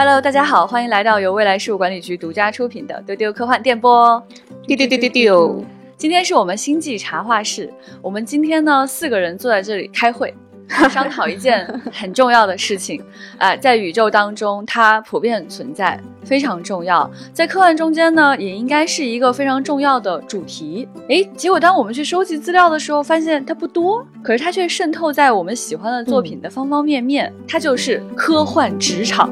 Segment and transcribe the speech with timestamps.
[0.00, 4.22] Hello，大家好，欢迎来到由未来事务管理局独家出品的丢丢科幻电波。
[4.64, 5.64] 丢丢丢丢丢，
[5.96, 7.68] 今天是我们星际茶话室，
[8.00, 10.32] 我们今天呢四个人坐在这里开会，
[10.88, 13.02] 商讨一件很重要的事情。
[13.38, 17.10] 啊、 在宇宙当中，它普遍存在，非常重要。
[17.32, 20.88] 在科幻中间呢，也应该是一个非常重要的主题。
[21.08, 27.34] 诶，结果当我们去收集资料的时候，发现它不多，可是它却渗透在我们喜欢的作品的方方面面。
[27.48, 29.28] 它就是科幻职场。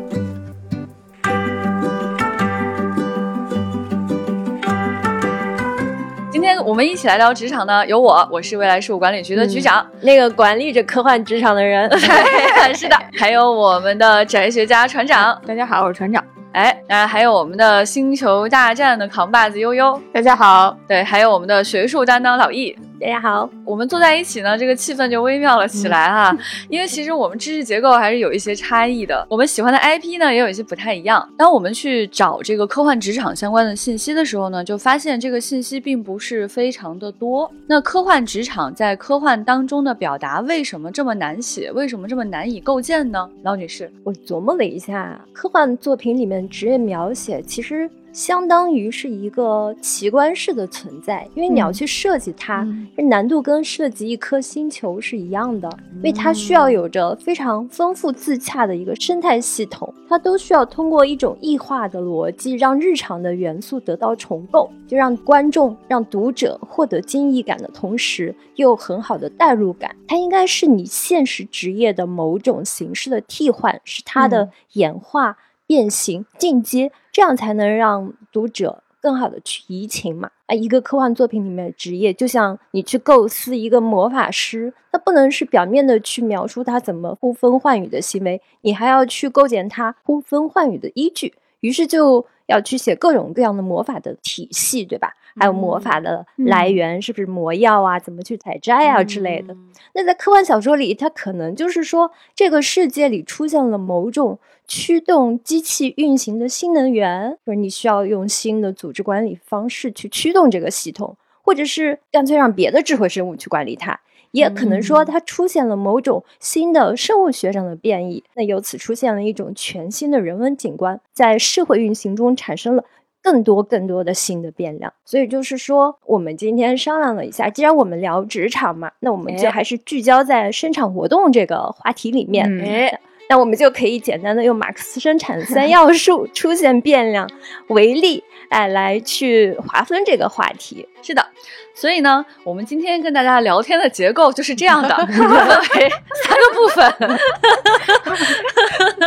[6.57, 11.87] 天我们一起来聊职场呢，有我，我是未来事务管理局的局长，那个管理着科幻职场的人。
[12.75, 16.25] 是的，还有我们的宅学家船长，大家好，我是船长。
[16.53, 22.75] 哎，那还有我们的星球大战的扛把子悠悠，大家好，对，还有我们的学术担当老易。
[22.99, 23.49] 大家好。
[23.63, 26.35] 我们坐在一起呢，这个气氛就微妙了起来哈、
[26.71, 31.29] 因为其实我们知识结构还是有一些差异的，我们喜欢的 IP 呢也有一些不太一样。
[31.37, 37.51] 当我们去找这个科幻职场相关的信息的时候呢，就发现这个信息并不是非常的多。
[37.67, 41.71] 那科幻职场在科幻当中的表达为什么这么难写？
[41.73, 43.29] 为什么这么难以构建呢？
[43.43, 52.67] 老女士，我琢磨了一下，科幻作品里面职业描写其实相当于是一个奇观式的存在，因为你要去设计它，
[53.11, 69.95] 难度跟设计一颗星球是一样的，因为它需要有着非常丰富自洽的一个生态系统，它都需要通过一种异化的逻辑，让日常的元素得到重构，就让观众、让读者获得惊异感的同时，又有很好的代入感。
[70.09, 75.37] 它应该是你现实职业的某种形式的替换，是它的演化。
[75.69, 80.31] 变形、进阶，这样才能让读者更好的去移情嘛。
[80.45, 91.33] 啊，一个科幻作品里面的职业，就像你去构思一个魔法师，那不能是表面的去描述他怎么呼风唤雨的行为，你还要去构建他呼风唤雨的依据。
[91.61, 95.13] 于是就要去写各种各样的魔法的体系，对吧？
[95.39, 98.01] 还有魔法的来源，是不是魔药啊？
[98.01, 99.55] 怎么去采摘啊之类的。
[99.93, 114.01] 那在科幻小说里，它可能就是说，这个世界里出现了某种驱动机器运行的新能源，就是你需要用新的组织管理方式去驱动这个系统，或者是干脆让别的智慧生物去管理它。
[114.37, 122.85] 也可能说，它出现了某种新的生物学上的变异，那由此出现了一种全新的人文景观，在社会运行中产生了
[123.23, 124.93] 更多更多的新的变量。
[125.07, 132.47] 所以就是说，我们今天商量了一下，既然我们聊职场嘛，那我们就哎还是聚焦在生产活动这个话题里面。
[132.47, 137.29] 嗯哎，那我们就可以简单的用马克思生产三要素出现变量
[137.69, 140.89] 为例，哎，来去划分这个话题。
[141.03, 141.25] 是的，
[141.73, 145.91] 所以呢，我们今天跟大家聊天的结构就是这样的， 分为
[146.25, 146.93] 三个部分。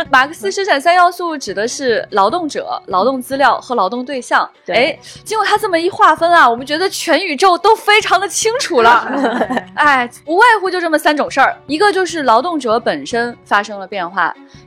[0.10, 4.48] 马克思生产三要素指的是劳动者、劳动资料和劳动对象。
[4.64, 9.06] 对哎，经过他这么一划分啊，我们觉得全宇宙都非常的清楚了。
[9.76, 14.09] 哎，无外乎就这么三种事儿，一个就是劳动者本身发生了变化，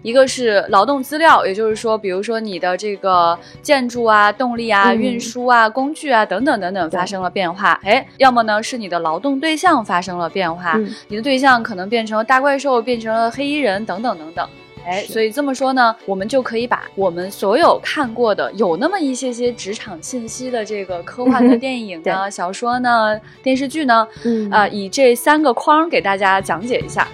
[0.02, 7.80] 一个是劳动资料，也就是说，比如说你的这个建筑啊、动力啊、嗯运输啊、工具啊等等等等发生了变化。
[7.84, 14.48] 哎，要么呢是你的劳动对象发生了变化，嗯你的对象可能变成了大怪兽，变成了黑衣人等等等等。
[14.86, 27.08] 哎，所以这么说呢，我们就可以把我们所有看过的有那么一些些职场信息的这个科幻的电影呢、小说呢、电视剧呢，嗯啊、以这三个框给大家讲解一下。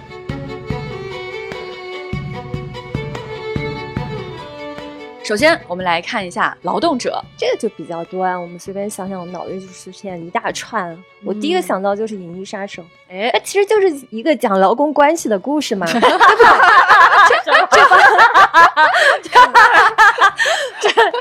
[5.30, 7.24] 首先，我们来看一下劳动者。
[7.38, 10.98] 这个就比较多啊，我们随便想想，我脑袋就出现一大串。
[11.24, 15.86] 我第一个嗯想到就是《银翼杀手》，哎那，其实就是一个讲劳工关系的故事嘛。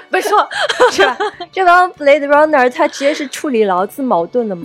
[0.10, 0.50] 没错，
[0.92, 1.16] 是吧？
[1.52, 4.64] 这帮 Blade Runner 他直接是处理劳资矛盾的嘛，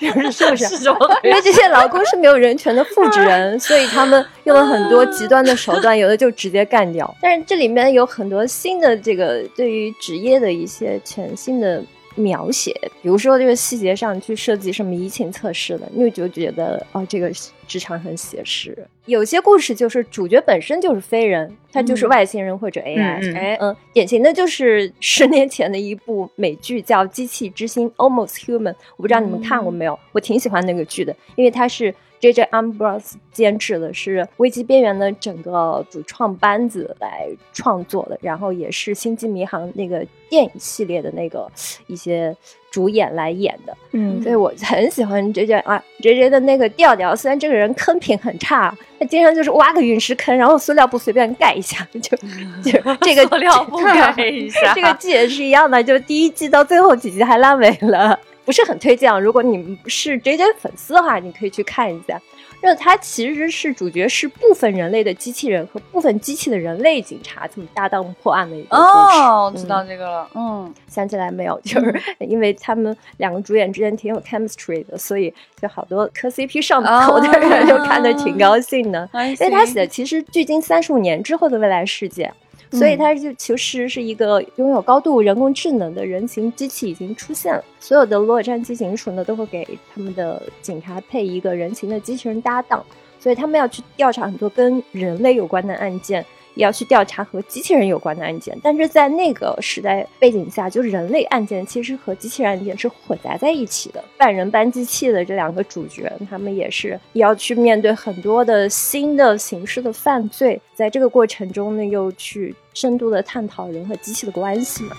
[0.00, 0.66] 是不是？
[0.68, 0.84] 是？
[1.22, 7.14] 因为这些劳工是没有人权的复制人，所以他们用了很多极端的手段，有的就直接干掉。
[7.20, 11.82] 但是这里面有很多新的这个对于职业的一些全新的
[12.14, 17.30] 描写，比如说这个细节上去设计什么移情测试的，你就觉得哦，这个
[17.66, 18.76] 职场很写实。
[19.06, 29.98] 有些故事就是主角本身就是非人，他就是嗯外星人或者 AI，嗯哎，嗯，典型的就是十年前的一部美剧叫《机器之心》（Almost Human），我不知道你们看过没有？
[30.12, 31.92] 我挺喜欢那个剧的，因为它是
[32.22, 32.48] J.J.
[32.52, 41.50] Ambrose 监制的，是《危机边缘》的整个主创班子来创作的，然后也是《星际迷航》那个电影系列的那个
[41.88, 42.32] 一些
[42.70, 43.76] 主演来演的。
[43.90, 47.16] 嗯所以我很喜欢 J J 啊 J J 的那个调调。
[47.16, 52.16] 虽然这个人坑品很差，他经常就是挖个陨石坑，然后塑料布随便盖一下，就
[52.62, 59.18] 就这个塑料布 盖一下这个剧也是一样的，就第一季到最后几集还烂尾了，不是很推荐啊。
[59.18, 62.20] 如果你是 J J 粉丝的话，你可以去看一下。
[62.64, 69.18] 那它其实是主角是部分人类的机器人和部分机器的人类警察这么搭档破案的一个故事。
[69.20, 71.60] 哦，知道这个了，嗯，想起来没有？
[71.64, 79.10] 就是 因为他们两个主演之间挺有 chemistry 的，所以就好多磕 CP 上头的人就看得挺高兴的。
[79.12, 82.32] 因因为他写的其实距今三十五年之后的未来世界，
[82.72, 87.62] 所以它就其实是一个拥有高度人工智能的人形机器已经出现了。
[87.78, 92.82] 所有的洛杉矶警署呢都会给他们的警察配一个人形的机器人搭档，
[93.20, 96.24] 所以他们要去调查很多跟人类有关的案件。
[96.54, 104.02] 也要去调查和机器人有关的案件，但是在那个时代背景下，就是人类案件其实和机器人案件是混杂在一起的。
[104.16, 114.96] 半人半机器的这两个主角，他们也是要去面对很多的新的形式的犯罪，在这个过程中呢，又去深度的探讨人和机器的关系嘛。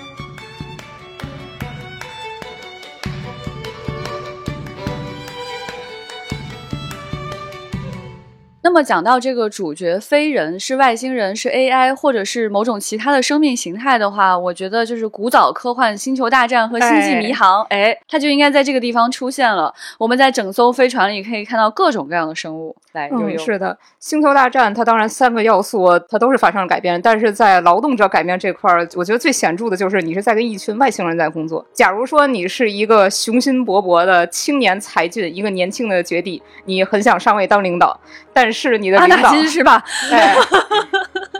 [8.63, 19.73] 那么讲到这个主角非人是外星人是 AI 或者是某种其他的生命形态的话，我觉得就是古早科幻《星球大战》和《星际迷航》，哎，它就应该在这个地方出现了。
[19.99, 22.73] 我们在整艘飞船里可以看到各种各样的生物。
[22.93, 31.65] 来，悠嗯，是的，星球大战它当然三个要素它都是发生了改变，但是在劳动者改变这块儿，我觉得最显著的就是你是在跟一群外星人在工作。
[31.73, 37.99] 假如说你是一个雄心勃勃的青年才俊，一个年轻的绝地，你很想上位当领导，
[38.31, 39.83] 但是你的阿纳领导，金是吧？
[40.11, 40.35] 哎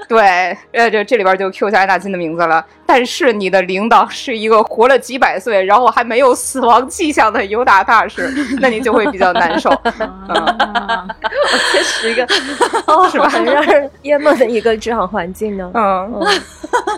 [0.09, 2.63] 对，呃，这这里边就 Q 下艾纳金的名字了。
[2.85, 9.69] 但是你的领导是一个活了几百岁，然后还没有死亡迹象的尤达大师， 那你就会比较难受。
[9.97, 11.09] 嗯
[11.71, 12.27] 这是一个
[12.85, 15.71] 哦，是吧很让人憋闷的一个职场环境呢。
[15.73, 16.27] 嗯，嗯，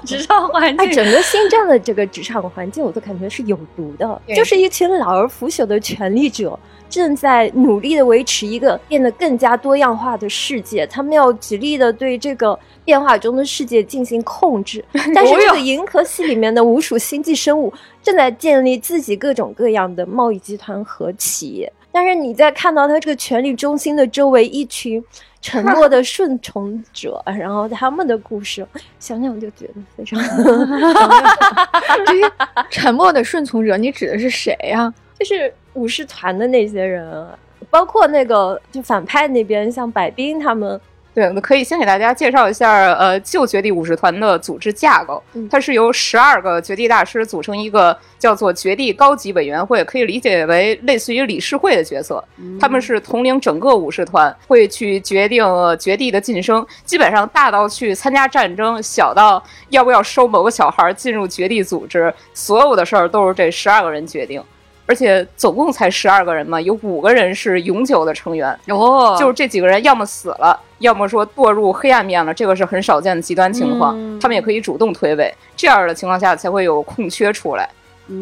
[0.05, 6.57] 职场环哎，境，整个星战的这个职场环境，我都感觉是有毒的，就是一群老而腐朽的权力者。
[6.89, 14.83] 正在努力的维持一个变得更加多样化的世界，他们要极力的对这个变化中的世界进行控制。
[15.13, 21.71] 但是这个银河系里面的无数星际生物正在建立自己各种各样的贸易集团和企业。
[21.91, 25.01] 但是你在看到他这个权力中心的周围一群
[25.41, 28.67] 沉默的 顺从者，然后他们的故事，
[28.99, 30.19] 想想就觉得非常
[32.05, 32.29] 这些
[32.69, 37.37] 沉默的顺从者，你指的是谁呀、就是武士团的那些人啊，
[37.69, 40.79] 包括那个就反派那边，像百兵他们，
[41.13, 45.23] 对，我们可以先给大家介绍一下，呃，旧绝地武士团的组织架构。
[45.33, 52.21] 嗯它是由十二个绝地大师组成一个叫做绝地高级委员会，可以理解为类似于理事会的角色。
[52.59, 56.65] 他们是统领整个武士团，会去决定呃绝地的晋升。
[56.83, 64.43] 基本上大到去参加战争，小到要不要收某个小孩进入绝地组织，所有的事儿都是这十二个人决定。
[64.85, 68.57] 而且总共才十二个人嘛，有五个人是永久的成员。
[68.67, 73.95] 哦，就是这几个人要么死了，要么说堕入黑暗面了，这个是很少见的极端情况。
[73.97, 77.69] 嗯他们也可以主动退位，这样的情况下才会有空缺出来。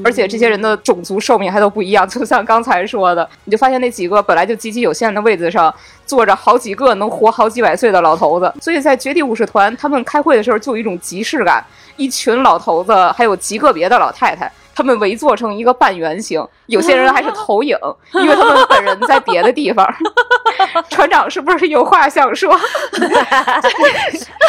[0.02, 5.74] 而且这些人的种族寿命还都不一样，就像刚才说的，你就发现那几个本来就极其有限的位子上
[6.06, 11.62] 坐着好几个能活好几百岁的老头子，所以在绝地武士团他们开会的时候就有一种即视感，
[11.98, 14.50] 一群老头子还有极个别的老太太。
[14.76, 17.78] 他们围坐成一个半圆形， 有些人还是投影，
[18.14, 19.88] 因为他们本人在别的地方。
[20.90, 22.58] 船长是不是有话想说？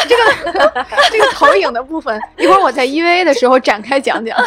[0.07, 0.23] 这个
[1.11, 4.37] 这个投影的部分，一会儿我在 EVA 的时候展开讲讲。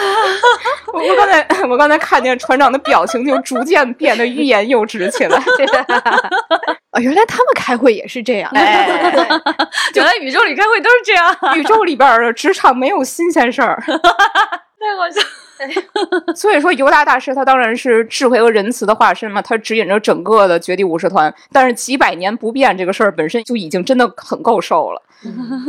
[0.92, 5.42] 我我刚才我刚才看见船长的表情就逐渐变得欲言又止起来。
[6.98, 8.50] 哦，原来他们开会也是这样。
[8.54, 8.88] 哎，
[9.94, 15.20] 原来宇宙里开会都是这样， 宇宙里边的职场没有新鲜事儿，太搞笑。
[16.36, 21.34] 所以说尤达大师他当然是智慧和仁慈的化身嘛，他指引着整个的绝地武士团。
[21.50, 25.02] 但是几百年不变这个事儿本身就已经真的很够受了。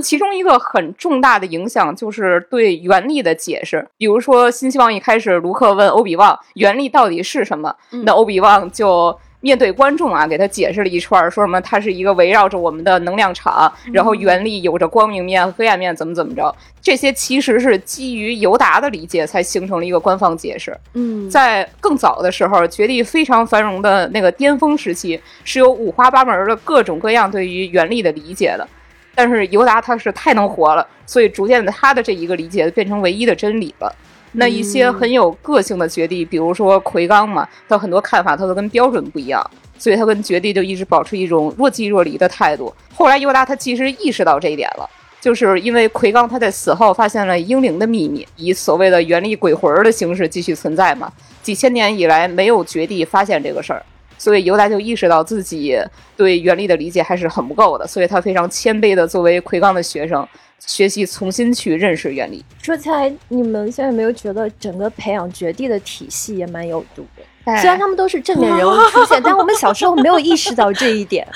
[0.04, 16.54] 其中一个很重大的影响就是对原力的解释，比如说新希望一开始卢克问欧比旺原力到底是什么，那欧比旺就面对观众啊，给他解释了一串，说什么它是一个围绕着我们的能量场，然后原力有着光明面、黑暗面，怎么怎么着。
[16.82, 20.78] 这些其实是基于尤达的理解才形成了一个官方解释。
[20.94, 28.68] 嗯，在更早的时候，绝地非常繁荣的那个巅峰时期，是有五花八门的各种各样对于原力的理解的。
[29.16, 33.94] 但是尤达他是太能活了，所以逐渐的他的这一个理解变成唯一的真理了。
[34.34, 39.44] 那一些很有个性的绝地，比如说奎刚嘛，他很多看法他都跟标准不一样，
[39.78, 42.74] 所以他跟绝地就一直保持一种若即若离的态度。
[42.94, 44.88] 后来尤达他其实意识到这一点了，
[45.20, 53.84] 就是因为奎刚他在死后发现了英灵的秘密，以所谓的原力鬼魂的形式继续存在嘛，几千年以来没有绝地发现这个事儿，
[54.18, 55.78] 所以尤达就意识到自己
[56.16, 60.28] 对原力的理解还是很不够的，所以他非常谦卑的作为奎刚的学生。
[60.60, 62.44] 学习重新去认识原理。
[62.62, 67.24] 说起来，你们现在有没有觉得整个培养绝地的体系也蛮有毒的？
[67.46, 71.28] 哎虽然他们都是正面人物出现， 但我们小时候没有意识到这一点。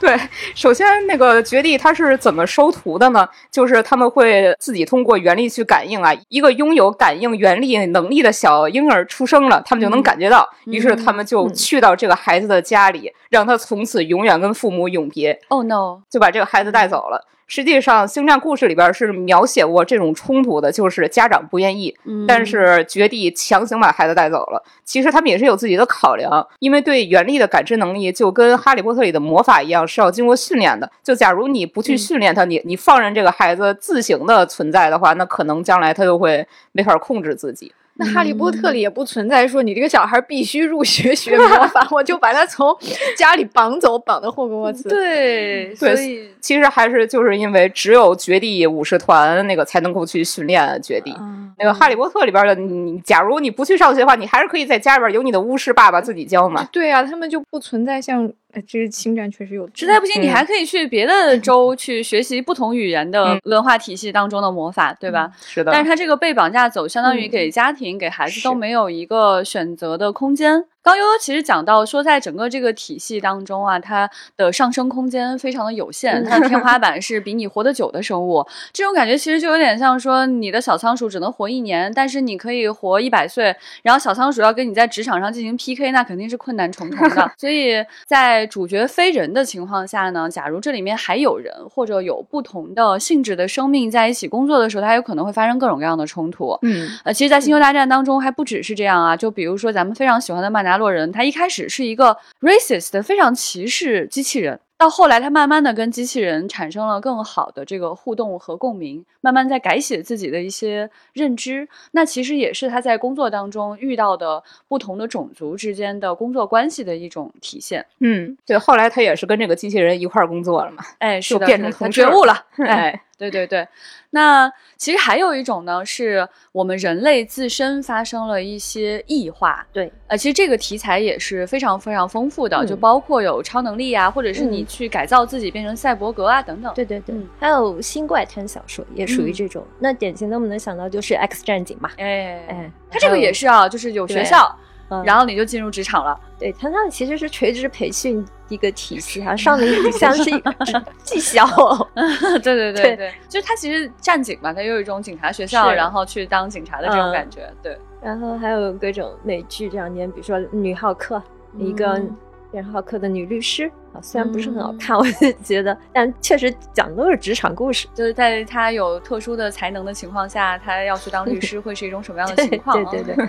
[0.00, 0.18] 对，
[0.54, 3.28] 首先那个绝地他是怎么收徒的呢？
[3.50, 16.00] 就是他们会自己通过原力去感应啊，一个拥有感应原力能力的小婴儿出生了，他们就能感觉到，于是他们就去到这个孩子的家里，让他从此永远跟父母永别，Oh no！
[16.08, 17.22] 就把这个孩子带走了。
[17.50, 21.92] 实际上，《星战》故事里边是描写过这种冲突的，就是家长不愿意，
[22.28, 24.62] 但是绝地强行把孩子带走了。
[24.84, 30.88] 其实他们也是有自己的考量，因为对原力的感知能力就跟《哈利波特》里的魔法一样，是要经过训练的。
[31.02, 37.72] 就假如你不去训练他，你你放任这个孩子自行的存在的话，那可能将来他就会没法控制自己。
[37.94, 42.74] 那《哈利波特》里也不存在说你这个小孩必须入学 学魔法，我就把他从
[43.16, 44.88] 家里绑走，绑到霍格沃茨。
[44.88, 51.14] 对，所以其实还是就是因为只有绝地武士团那个才能够去训练绝地。
[51.18, 56.66] 嗯那个《哈利波特》里边的你，假如你不去上学的话，你还是可以在家里边有你的巫师爸爸自己教嘛。
[56.72, 65.30] 对啊，他们就不存在像，哎这个侵占确实有实在不行，你嗯还可以去别的 州去学习不同语言的嗯文化体系当中的魔法，对吧？
[65.44, 70.64] 是的，但是他这个被绑架走，相当于嗯给家庭、给孩子都没有一个选择的空间。
[70.82, 78.46] 刚悠悠其实讲到说，在整个这个体系当中啊，它的上升空间非常的有限，它的天 花板是比你活得久的生物。
[78.72, 83.54] 这种感觉其实就有点像说，你的小仓鼠只能活一年，但是你可以活一百岁。
[83.82, 87.30] 然后小仓鼠要跟你在职场上进行 PK，那肯定是困难重重的。
[87.36, 96.58] 所以在主角非人的情况下呢，假如这里面还有人或者有不同的性质的生命在一起工作的时候，它有可能会发生各种各样的冲突。
[96.62, 111.68] 嗯呃，其实，在《星球大战》当中还不只是这样啊，就比如说咱们非常喜欢的曼达洛人，他一开始是一个 racist 非常歧视机器人，到后来他慢慢的跟机器人产生了更好的这个互动和共鸣，慢慢在改写自己的一些认知。
[111.92, 117.84] 那其实也是他在工作当中遇到的不同的种族之间的工作关系的一种体现。
[117.98, 120.82] 嗯，对，后来他也是跟这个机器人一块儿工作了嘛。
[120.98, 122.46] 哎，是就的，变成同事觉悟了。
[122.58, 123.68] 哎，哎，对对对，
[124.10, 129.66] 那其实还有一种呢，是我们人类自身发生了一些异化。
[129.74, 136.72] 对，呃，其实这个题材也是非常非常丰富的，嗯就包括有超能力啊，或者是你嗯去改造自己变成赛博格啊等等。
[136.72, 139.62] 对对对，嗯还有新怪谈小说也属于嗯这种。
[139.78, 144.58] 那典型的我们能想到就是《X 战警》嘛，哎哎，它这个也是，啊，就是有学校，
[144.90, 146.18] 嗯然后你就进入职场了。
[146.38, 150.42] 对它那其实是垂直培训一个体系哈， 上的像是一
[151.02, 151.46] 技校。
[152.42, 157.50] 对对对对对，就是它其实战警嘛，它有一种警察学校，然后去当警察的这种嗯感觉。
[157.62, 161.16] 对，然后还有各种美剧，这两年比如说《女浩克》，
[161.58, 162.16] 一个嗯
[162.52, 167.88] 女浩克的女律师啊，虽然不是很好嗯看， 我就觉得，但确实讲的都是职场故事。
[167.94, 172.76] 就是在他有特殊的才能的情况下，他要去当律师，会是一种什么样的情况？
[172.90, 173.26] 对对对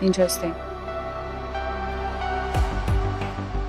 [0.00, 0.50] 嗯， interesting。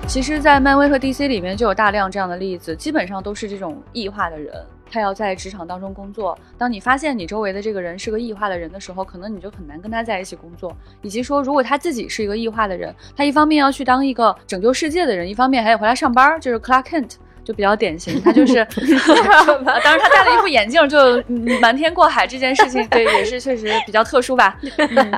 [0.08, 4.52] 其实，在漫威和 DC 里面就有大量这样的例子，基本上都是这种异化的人，
[4.90, 6.36] 他要在职场当中工作。
[6.58, 10.76] 当你发现你周围的这个人是个异化的人的时候，可能你就很难跟他在一起工作。
[11.02, 17.12] 以及说，如果他自己是一个异化的人，他一方面要去当一个拯救世界的人，一方面还得回来上班，就是 Clark Kent。
[17.42, 24.56] 就比较典型，他就是， 当然他戴了一副眼镜，就嗯瞒天过海这件事情，对，也是确实比较特殊吧。
[24.76, 25.10] 嗯，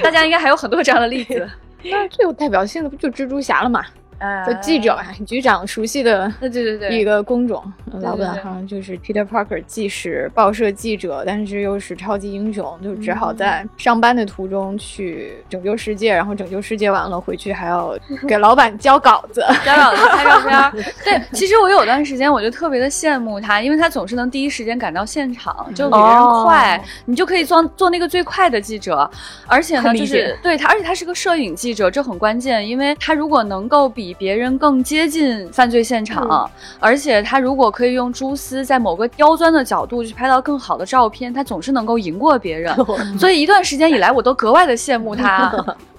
[0.00, 1.46] 大家应该还有很多这样的例子。
[1.90, 3.84] 那最有代表性的不就蜘蛛侠了嘛？
[4.18, 7.62] 哎就记者啊，局长熟悉的对对对对，一个工种，
[8.00, 17.96] 老本行就是 Peter Parker，既是报社记者，但是又是超级英雄，就只好在上班的途中去拯救世界，然后拯救世界完了回去还要
[18.26, 19.44] 给老板交稿子。
[19.64, 20.84] 交稿子拍照片。
[21.04, 29.08] 对，其实我有段时间我就特别的羡慕他，因为他总是能第一时间赶到现场，就比别人快，你就可以做做那个最快的记者。
[29.46, 42.74] 而且呢，就是对他，而且他是个摄影记者，这很关键，因为他如果能够比别人更接近犯罪现场，而且他如果可以用蛛丝在某个刁钻的角度去拍到更好的照片，他总是能够赢过别人。
[43.18, 45.52] 所以一段时间以来，我都格外的羡慕他。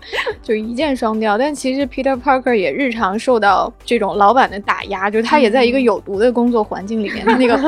[0.41, 1.37] 就一箭双雕。
[1.37, 7.25] 但其实 Peter Parker 也日常受到这种老板的打压，就是他也在一个有毒的工作环境里面。
[7.25, 7.59] 他那个，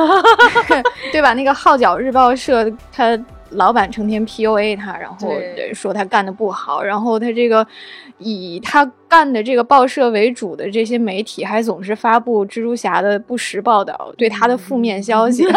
[1.12, 1.34] 对吧？
[1.34, 3.20] 那个号角日报社，他
[3.52, 5.34] 老板成天 PUA 他，然后
[5.74, 7.66] 说他干的不好，然后他这个
[8.18, 15.46] 以他干的这个报社为主的这些媒体，还总是发布蜘蛛侠的不实报道，对他的负面消息。
[15.50, 15.56] 啊，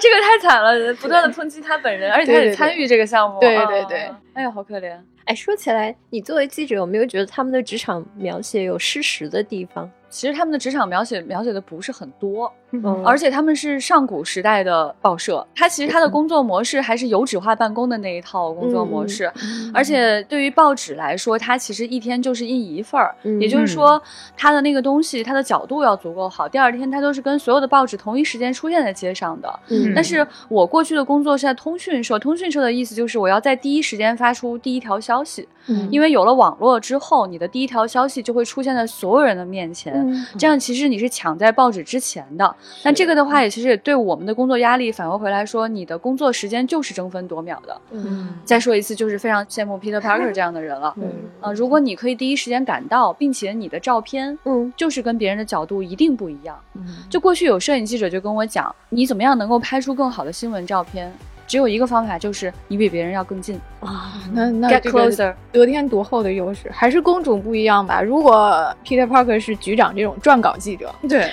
[0.00, 3.36] 这个太惨了，不断的抨击他本人，而且他也参与这个项目。
[3.36, 4.96] 啊对对对哎呀，好可怜。
[5.30, 9.88] 哎，说起来，你作为记者，有没有觉得他们的职场描写有失实的地方？
[10.08, 19.32] 其实他们的职场描写描写的不是很多，嗯而且他们是上古时代的报社，他其实他的工作模式还是油纸化办公的那一套工作模式，
[19.72, 24.02] 而且对于报纸来说，它其实一天就是印一份儿，嗯也就是说，
[24.36, 29.60] 它的那个东西它的角度要足够好，第二天它都是跟所有的报纸同一时间出现在街上的。
[29.68, 42.54] 嗯但是我过去的工作是在通讯社，通讯社的意思就是我要在第一时间发出第一条消息，嗯因为有了网络之后，你的第一条消息就会出现在所有人的面前，嗯这样其实你是抢在报纸之前的。
[42.82, 47.80] 但这个的话，也其实也对我们的工作压力返回回来说，你的工作时间就是争分夺秒的。
[47.92, 50.94] 嗯再说一次，就是非常羡慕 Peter Parker 这样的人了。
[50.96, 51.10] 嗯
[51.40, 56.58] 啊、如果你可以第一时间赶到，并且你的照片嗯就是跟别人的角度一定不一样。
[56.74, 61.12] 嗯就过去有摄影记者就跟我讲，你怎么样能够拍出更好的新闻照片？
[61.50, 65.34] 只有一个方法，就是你比别人要更近啊，那那，get closer。
[65.50, 68.00] 得天独厚的优势，还是公主不一样吧？
[68.00, 71.28] 如果 Peter Parker 是局长这种撰稿记者，对，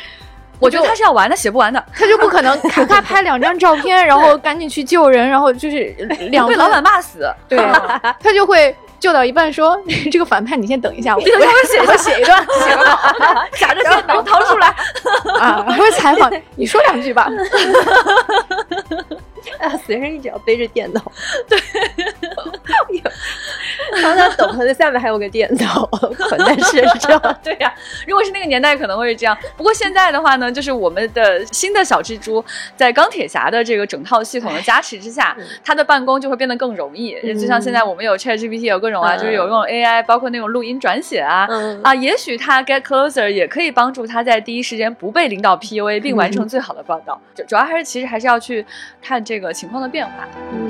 [0.59, 5.93] 我觉得他是要玩的，写不完的，他就不可能 咔咔拍两张照片，然后赶紧去救人，然后就是
[6.31, 7.31] 两分被老板骂死。
[7.47, 7.59] 对，
[8.19, 9.77] 他就会救到一半说
[10.12, 12.97] ：“这个反派你先等一下，我我写我 写一段，写个稿
[13.53, 14.67] 夹着电脑掏出来。
[15.39, 17.29] 啊，还会采访你说两句吧。
[19.60, 21.01] 啊， 随身一直要背着电脑，
[21.48, 21.58] 对，
[24.01, 25.86] 然后他斗篷的下面还有个电脑
[26.29, 27.74] 捆在身上， 对呀、
[28.08, 29.38] 如果是那个年代，可能会是这样。
[29.56, 32.44] 不过现在的话呢，就是我们的新的小蜘蛛，
[32.75, 37.15] 在钢铁侠的这个整套系统的加持之下，他的办公就会变得更容易。
[37.34, 41.48] 就像现在我们有 ChatGPT，有各种啊，嗯就是有用 AI，包括那种录音转写啊。
[41.50, 47.19] 嗯啊，也许他 get closer 也可以帮助他在第一时间不被领导 PUA，并完成最好的报道。
[47.34, 48.65] 就主要还是其实还是要去
[49.02, 50.12] 看这个情况的变化。
[50.52, 50.67] 嗯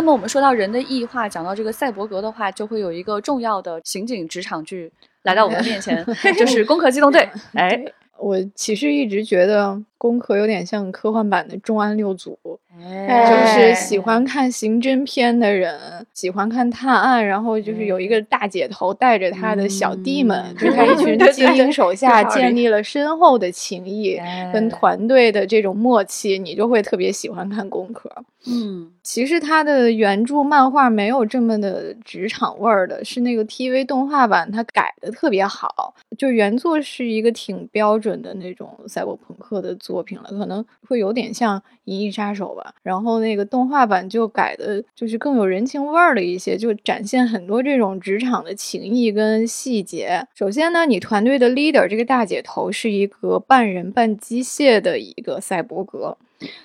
[0.00, 4.90] 那么我们说到人的异化，讲到这个赛博格的话，就会有一个重要的刑警职场剧
[5.24, 6.02] 来到我们的面前，
[6.38, 7.20] 就是《攻壳机动队》。
[7.52, 7.78] 哎，
[8.16, 9.66] 我其实一直觉得
[10.00, 12.38] 《攻壳》有点像科幻版的《重案六组》，
[12.82, 15.78] 哎就是喜欢看刑侦片的人，
[16.14, 24.16] 喜欢看探案，然后就是有一个大姐头带着她的小弟们，嗯就是她一群 精英手下建立了深厚的情谊。
[24.16, 28.08] 哎跟团队的这种默契，你就会特别喜欢看《攻壳》。
[28.46, 35.94] 嗯其实它的原著漫画没有这么的职场味儿的，是那个 TV 动画版它改的特别好。
[36.16, 42.72] 就原作是一个挺标准的那种赛博朋克的作品了，可能会有点像《银翼杀手》吧。
[42.82, 50.24] 然后那个动画版就改的就是更有人情味儿了一些，就展现很多这种职场的情谊跟细节。
[50.34, 56.16] 首先呢，你团队的 leader 这个大姐头是一个半人半机械的一个赛博格。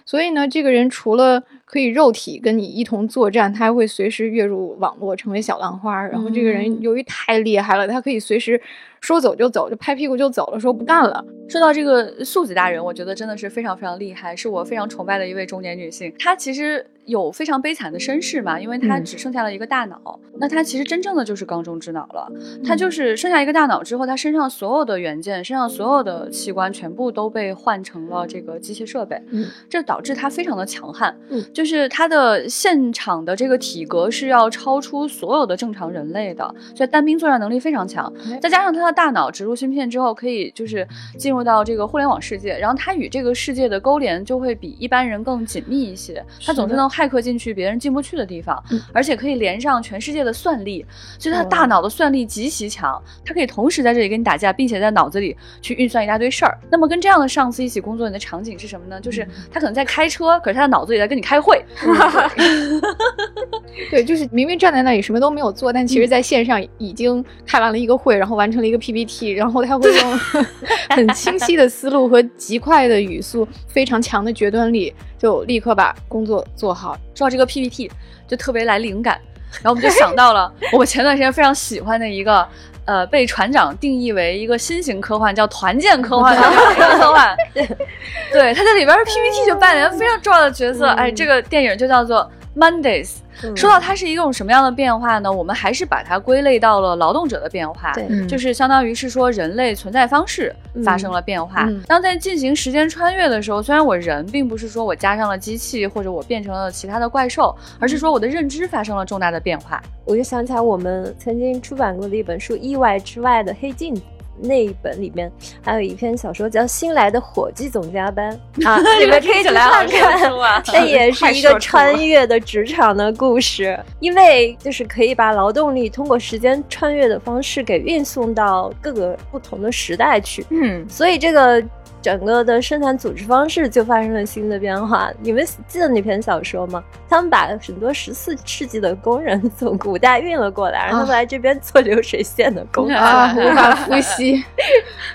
[0.06, 6.06] 所以呢，这个人除了可以肉体跟你一同作战，他还会随时跃入网络，成为小浪花。
[6.08, 8.62] 然后这个人由于太厉害了，他可以随时
[9.02, 11.24] 说走就走，就拍屁股就走了，说不干了。
[11.50, 16.14] 说到这个素子大人，我觉得真的是非常非常厉害，是我非常崇拜的一位中年女性。
[16.18, 20.20] 她其实有非常悲惨的身世嘛，因为她嗯只剩下了一个大脑。
[20.38, 22.30] 那他其实真正的就是缸中之脑了。
[22.66, 29.18] 他就是剩下一个大脑之后，他身上所有的元件、身上所有的器官全部都被换成了这个机械设备。
[29.32, 31.16] 嗯，这导致他非常的强悍。
[31.30, 38.12] 嗯，就是他的现场的这个体格是要超出所有的正常人类的，所以单兵作战能力非常强。
[38.30, 40.86] 哎再加上他的大脑植入芯片之后，可以就是
[41.18, 46.22] 进入到这个互联网世界，然后他与这个世界的勾连就会比一般人更紧密一些。
[46.46, 50.86] 他总是能骇客进去别人进不去的地方，嗯而且可以连上全世界的算力，
[51.20, 56.58] 所以他大脑的算力极其强，他可以同时在这里跟你打架，并且在脑子里去运算一大堆事儿。
[56.72, 58.98] 那么跟这样的上司一起工作，你的场景是什么呢？
[59.02, 61.62] 就是他可能在开车，可是他的脑子里在跟你开会。
[63.92, 70.18] 对，就是明明站在那里什么都没有做，但其实在线上已经开完了一个会，然后完成了一个 PPT，然后他会用
[70.90, 74.94] 很清晰的思路和极快的语速，非常强的决断力，
[75.26, 76.96] 就立刻把工作做好。
[77.16, 77.92] 说到这个 PPT，
[78.28, 79.20] 就特别来灵感，
[79.64, 82.48] 然后我们就想到了 我们前段时间非常喜欢的一个。
[82.88, 87.36] 呃，被船长定义为一个新型科幻，叫团建科幻的一个科幻。
[88.32, 90.90] 对，他在里边的 PPT 就扮演非常重要的角色。
[90.90, 93.18] 哎，这个电影就叫做 Mondays。
[93.54, 95.30] 说到它是一种什么样的变化呢？
[95.32, 97.92] 我们还是把它归类到了劳动者的变化，
[98.30, 101.66] 就是相当于是说人类存在方式发生了变化。
[101.66, 109.84] 嗯当在进行时间穿越的时候，虽然我人并不是说我加上了机器或者我变成了其他的怪兽，而是说我的认知发生了重大的变化。
[110.06, 114.02] 我就想起来我们曾经出版过的一本书《意外之外的黑镜子》。
[114.40, 120.32] 那一本里面还有一篇小说叫《新来的伙计总加班》啊， 你们可以去看看。
[120.40, 120.62] 啊！
[120.68, 131.64] 那也是一个穿越的职场的故事，因为就是可以把劳动力通过时间穿越的方式给运送到各个不同的时代去，嗯，所以这个
[132.06, 135.12] 整个的生产组织方式就发生了新的变化。
[135.24, 136.84] 你们记得那篇小说吗？
[137.10, 142.96] 他们把很多十四世纪的工人从古代运了过来，让他们来这边做流水线的工作。
[142.96, 144.46] 啊，无法呼吸。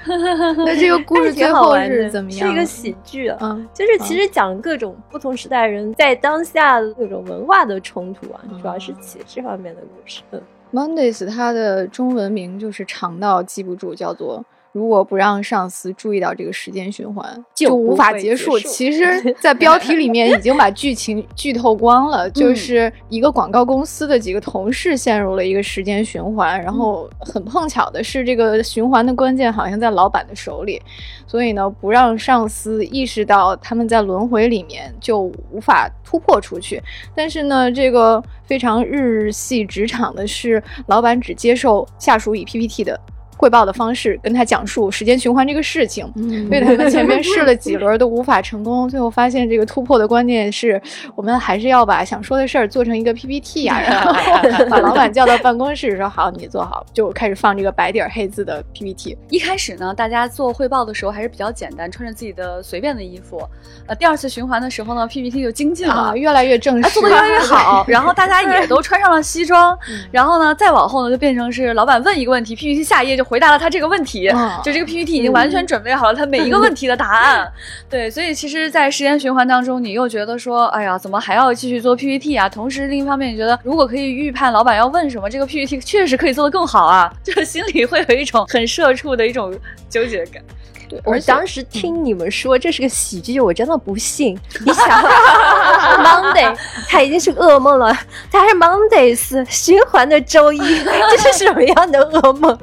[0.67, 2.49] 那这个故事最后是怎么样？
[2.49, 3.39] 是一个喜剧啊。
[3.41, 10.23] 嗯，就是其实讲各种不同时代人在当下的各种文化的冲突啊，主要是写这方面的故事。
[10.33, 14.45] 嗯 Mondays 它的中文名就是长到记不住，叫做。
[14.73, 18.59] 如果不让上司注意到这个时间循环，就无法结束。
[18.59, 30.81] 结束其实， 在标题里面已经把剧情 剧透光了，就是一个广告公司的几个同事陷入了一个时间循环，然后很碰巧的是，这个循环的关键好像在老板的手里，
[31.27, 36.81] 所以呢，不让上司意识到他们在轮回里面，就无法突破出去。
[37.15, 42.99] 但是呢，这个非常日系职场的是，老板只接受下属以 PPT 的。
[43.41, 50.79] 汇报的方式跟他讲述时间循环这个事情，嗯所以他们前面试了几 轮都无法成功，最后发现这个突破的关键是
[51.17, 54.13] 我们还是要把想说的事儿做成一个 PPT 啊，然后
[54.69, 59.17] 把老板叫到办公室说好，你做好，就开始放这个白底儿黑字的 PPT。
[59.31, 63.41] 一开始呢，大家做汇报的时候还是比较简单，穿着自己的随便的衣服。
[63.87, 67.87] 呃，第二次循环的时候呢，PPT 就精进了，啊，越来越正式，哎，做的越来越好。
[67.89, 69.77] 然后大家也都穿上了西装，
[70.13, 77.49] 然后呢，再往后呢，就变成是老板问一个问题，PPT 下一页就回答了他这个问题，嗯就这个 PPT 已经完全准备好了他每一个问题的答案。
[77.89, 82.49] 对，所以其实，在时间循环当中，你又觉得说，哎呀，怎么还要继续做 PPT 啊？
[82.49, 89.57] 同时，另一方面，你觉得如果可以预判老板要问什么，这个 PPT 确实可以做得更好啊，就是心里会有一种很社畜的一种
[89.89, 90.43] 纠结感。
[90.91, 94.37] 对，我当时听你们说这是个喜剧，我真的不信。
[94.67, 94.85] 你想，
[96.03, 96.53] Monday
[96.89, 97.97] 它已经是噩梦了，
[98.33, 102.59] 它还是 Mondays 循环的周一， 这是什么样的噩梦？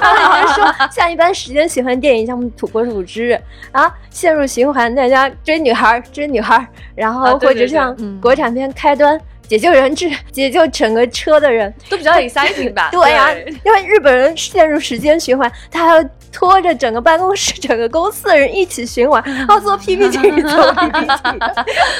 [0.00, 3.32] 他们说，像一般时间喜欢电影，像《土拨鼠之日》
[3.72, 6.64] 啊，陷入循环，大家追女孩，追女孩，
[6.94, 9.20] 然后或者像国产片开端。
[9.52, 12.88] 解救人质， 解救整个车的人，都比较 exciting 吧？
[12.90, 13.28] 对呀、
[13.66, 21.38] 因为日本人陷入时间循环，他还要拖着整个办公室、整个公司的人一起循环， 然后做 PPT 做 PPT，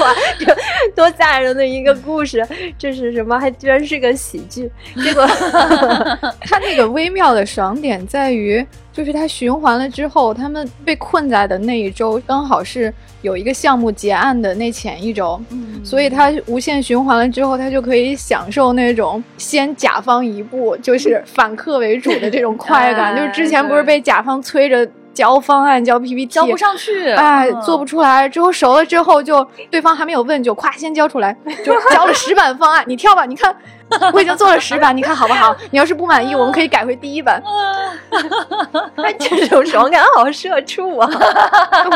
[0.00, 0.56] 哇，这
[0.96, 2.42] 多吓人的一个故事！
[2.78, 3.38] 这是什么？
[3.38, 4.70] 还居然是个喜剧，
[5.04, 15.40] 结果他那个微妙的爽点在于，就是它循环了之后，他们被困在的那一周刚好是有一个项目结案的那前一周，
[15.82, 23.14] 所以它无限循环了之后，它就可以享受那种先甲方一步，就是反客为主的这种快感。
[23.16, 27.60] 哎就是之前不是被甲方催着交方案、交 PPT，交不上去，哎，嗯。
[27.62, 33.54] 做不出来，之后熟了之后就对方还没有问就咵先交出来，就交了十版方案，你跳吧，你看
[34.12, 35.54] 我已经做了十版，你看好不好？
[35.70, 37.42] 你要是不满意，我们可以改回第一版。
[38.96, 41.08] 哎这种爽感好社畜啊！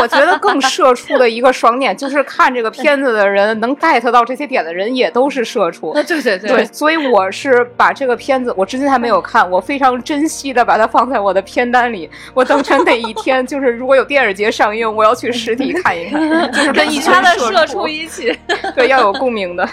[0.01, 5.93] 我觉得更社畜的一个爽点就是看这个片子的人能 get 到这些点的人也都是社畜。
[5.93, 12.11] 对对对对，所以我是把这个片子，我至今还没有看，我非常珍惜的把它放在我的片单里。
[12.33, 18.37] 我等着哪一天，就是如果有电影节上映，我要去实体看一看，就是跟一群其他的社社畜一起。
[18.75, 19.69] 对要有共鸣的。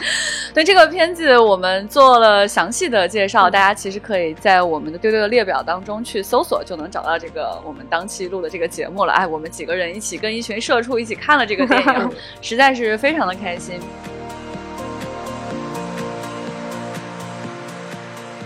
[0.53, 9.11] 对这个片子，我们做做了详细的介绍，大家其实可以在我们的丢丢的列表当中去搜索，就能找到这个我们当期录的这个节目了。
[9.13, 13.79] 哎，我们几个人一起跟一群社畜一起看了这个电影， 实在是非常的开心。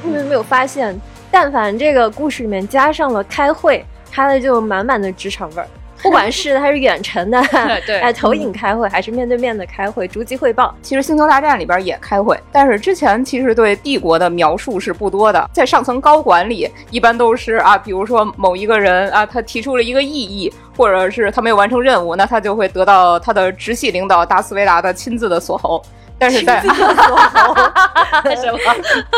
[0.02, 0.98] 你们没有发现，
[1.30, 5.68] 但凡这个故事里面加上了开会，它的就满满的职场味儿。
[6.04, 7.42] 不管是它是远程的，
[7.86, 10.74] 对哎，投影开会，还是面对面的开会，逐级汇报。
[10.82, 25.84] 其实《星球大战》里边也开会，但是之前其实对帝国的描述是不多的，在上层高管里，一般都是啊，比如说某一个人啊，他提出了一个异议，或者是他没有完成任务，那他就会得到他的直系领导达斯维达的亲自的锁喉。
[26.20, 26.74] 但是在什么？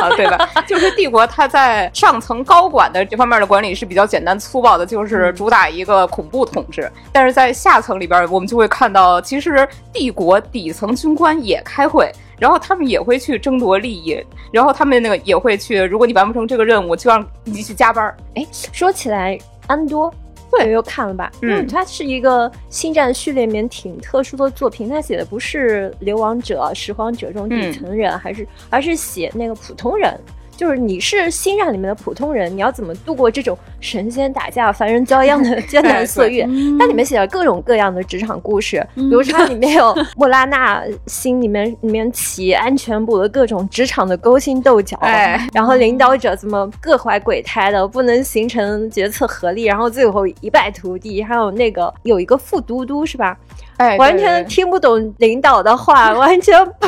[0.01, 0.49] 啊，对吧？
[0.67, 6.91] 就是帝国，它在上层高管的这方面的管理是比较简单粗暴的，就是主打一个恐怖统治。
[7.11, 18.13] 但是在下层里边，我们就会看到，其实帝国底层军官也开会，然后他们也会去争夺利益，然后他们那个也会去，如果你完不成这个任务，就让你去加班。
[18.35, 20.13] 哎，说起来，安多。
[20.51, 21.31] 对，又看了吧？
[21.41, 24.89] 嗯，它是一个星战序列里面挺特殊的作品。
[24.89, 30.19] 它写的不是流亡者、拾荒者这种底层人，还是而是写那个普通人。
[30.59, 36.43] 就是你是星战里面的普通人，你要怎么度过这种神仙打架、凡人遭殃的艰难 岁月？
[36.77, 44.99] 它里面写了各种各样的职场故事，比如说 它里面有莫拉纳心里面里面起安全部的各种职场的勾心斗角，
[45.53, 51.23] 然后领导者怎么各怀鬼胎的，不能形成决策合力，然后最后一败涂地。
[51.23, 53.37] 还有那个有一个副都督是吧？
[53.79, 56.87] 哎，完全听不懂领导的话， 完全不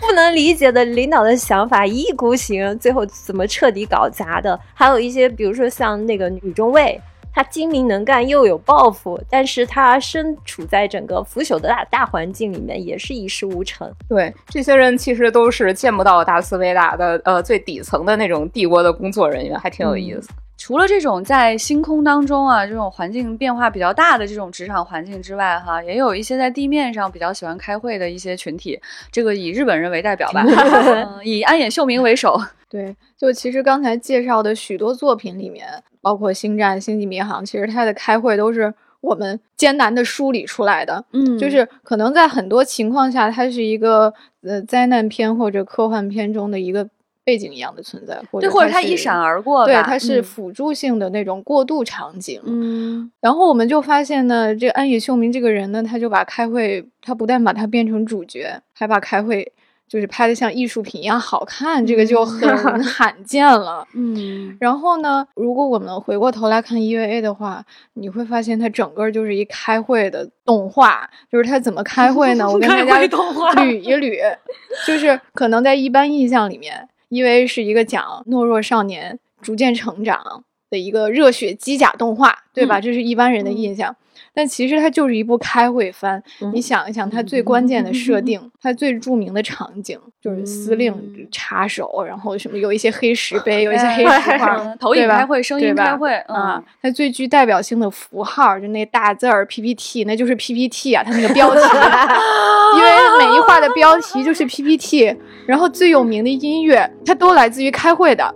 [0.00, 4.58] 不能理解的领导的想法，一意孤行，最后怎么彻底搞砸的？
[4.72, 7.00] 还有一些，比如说像那个女中尉，
[7.34, 13.92] 她精明能干又有抱负，但是她身处在整个腐朽的大大环境里面，也是一事无成。
[14.08, 20.28] 对，这些人其实都是见不到大斯维达的呃最底层的那种帝国的工作人员，还挺有意思。
[20.68, 28.78] 除了这种在星空当中啊，这种环境变化比较大的这种职场环境之外，哈，也有一些在地面上比较喜欢开会的一些群体。
[29.10, 32.38] 这个以日本人为代表吧， 嗯、以安野秀明为首。
[32.68, 35.66] 对，就其实刚才介绍的许多作品里面，
[36.02, 41.02] 包括《星战》《星际迷航》，其实它的开会都是我们艰难的梳理出来的。
[41.14, 46.86] 嗯，就是可能在很多情况下，它是一个呃灾难片或者科幻片中的一个。
[47.28, 52.40] 背景一样的存在，对，或者它一闪而过，对，它是辅助性的那种过渡场景。
[52.46, 59.52] 嗯，然后我们就发现呢，这安野秀明这个人呢，他就把开会，他不但把它变成主角，还把开会
[59.86, 62.48] 就是拍的像艺术品一样好看，这个就很
[62.82, 63.86] 罕见了。
[63.94, 67.62] 嗯，然后呢，如果我们回过头来看 EVA 的话，
[67.92, 72.50] 你会发现它整个就是一开会的动画，就是它怎么开会呢？
[72.50, 74.36] 我 跟大家捋一捋，
[74.88, 76.88] 就是可能在一般印象里面。
[77.08, 82.80] 因为是一个讲懦弱少年逐渐成长的一个热血机甲动画，对吧？
[82.80, 83.94] 这是一般人的印象。
[84.34, 86.22] 但其实它就是一部开会番。
[86.52, 90.94] 你想一想，它最关键的设定，它最著名的场景就是司令
[91.30, 96.62] 插手，然后什么有一些黑石碑，有一些黑 石块，投影开会，声音开会啊。
[96.82, 101.60] 它最具代表性的符号就那大字儿 PPT，那就是 PPT 啊，它那个标题，
[102.76, 105.16] 因为每一画的标题就是 PPT。
[105.46, 108.34] 然后最有名的音乐，它都来自于开会的。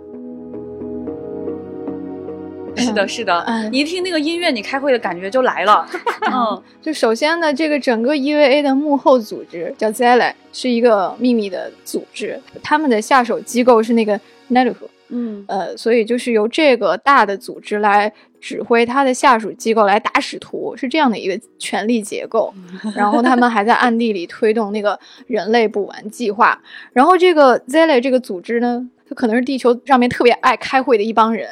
[2.75, 5.87] 是的，是的，你一听那个音乐，你开会的感觉就来了。
[6.31, 14.73] 嗯，就首先呢，这个整个 EVA 的幕后组织叫 Zele，是一个秘密的组织，他们的下手机构是那个 Neru。
[15.09, 22.51] 嗯，呃，所以就是由这个大的组织来指挥他的下属机构来打使徒，是这样的一个权力结构。
[22.95, 26.59] 然后他们还在暗地里推动那个人类补完计划。
[26.93, 31.47] 然后这个 Zele 这个组织呢，它可能是地球上面特别爱开会的一帮人。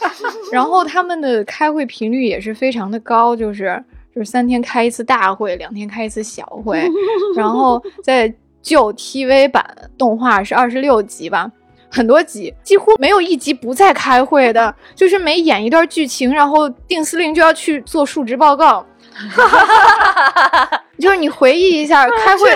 [0.52, 3.82] 然后他们的开会频率也是非常的高，就是
[4.14, 6.86] 就是三天开一次大会，两天开一次小会。
[7.34, 9.64] 然后在旧 TV 版
[9.96, 11.50] 动画是二十六集吧。
[11.88, 18.84] 很多集几乎没有一集不在开会的，就是每演一段剧情，然后定司令就要去做述职报告。
[20.98, 22.50] 就是你回忆一下，开会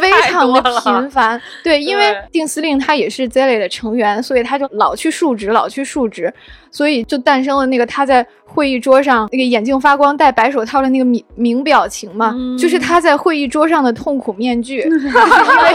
[0.00, 1.40] 非常的频繁。
[1.64, 6.32] 对，因为定司令他也是 Zele 的成员，所以他就老去述职，老去述职，
[6.70, 14.80] 所以就诞生了那个他在会议桌上那个眼镜发光、戴白手套的那个名名表情嘛，就是他在会议桌上的痛苦面具。
[14.90, 15.72] 因为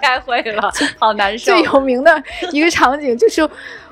[0.00, 1.52] 开会了，好难受。
[1.52, 3.48] 最有名的一个场景就是。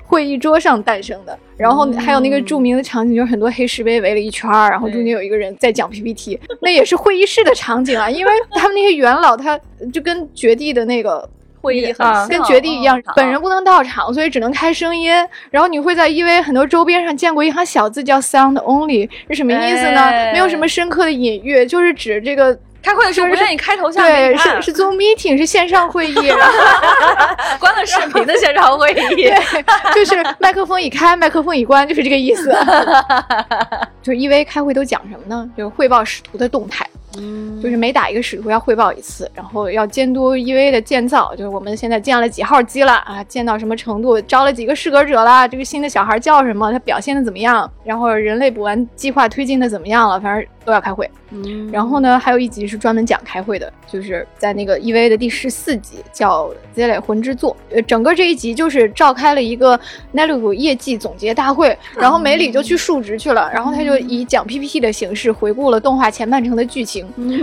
[0.08, 9.60] 会议桌上诞生的，然后还有那个著名的场景，就是很多黑石碑围了一圈儿，然后中间有一个人在讲 PPT，那也是会议室的场景啊，因为他们那些元老，他
[9.92, 11.28] 就跟绝地的那个
[11.60, 15.12] 会议很跟绝地一样，本人不能到场，所以只能开声音。
[15.50, 20.10] 然后你会在因为很多周边上见过一行小字叫 “Sound Only”，是什么意思呢？
[20.32, 26.14] 没有什么深刻的隐喻，就是指这个开会的时候不愿意开头像对，是是 Zoom meeting，是线上会议，
[27.60, 29.64] 关了视频的线上会议，对，
[29.94, 32.48] 就是麦克风一开，麦克风一关，就是这个意思。
[34.02, 35.48] 就是 EV 开会都讲什么呢？
[35.56, 36.88] 就是汇报使徒的动态。
[37.16, 51.08] 嗯，就是每打一个使徒要汇报一次，然后要监督 EVA 的建造，就是我们现在建了几号机了啊，建到什么程度，招了几个适格者啦，这个新的小孩叫什么，他表现的怎么样，然后人类补完计划推进的怎么样了，反正都要开会。
[51.30, 57.54] 嗯，然后呢，还有一集是专门讲开会的，就是在那个 EVA 的第十四集，叫《Z 类魂之作》。
[57.74, 59.78] 呃，整个这一集就是召开了一个
[60.12, 66.97] n e l u 业绩总结大会，然后梅里就去述职去了，然后他就以讲 PPT 的形式回顾了动画前半程的剧情，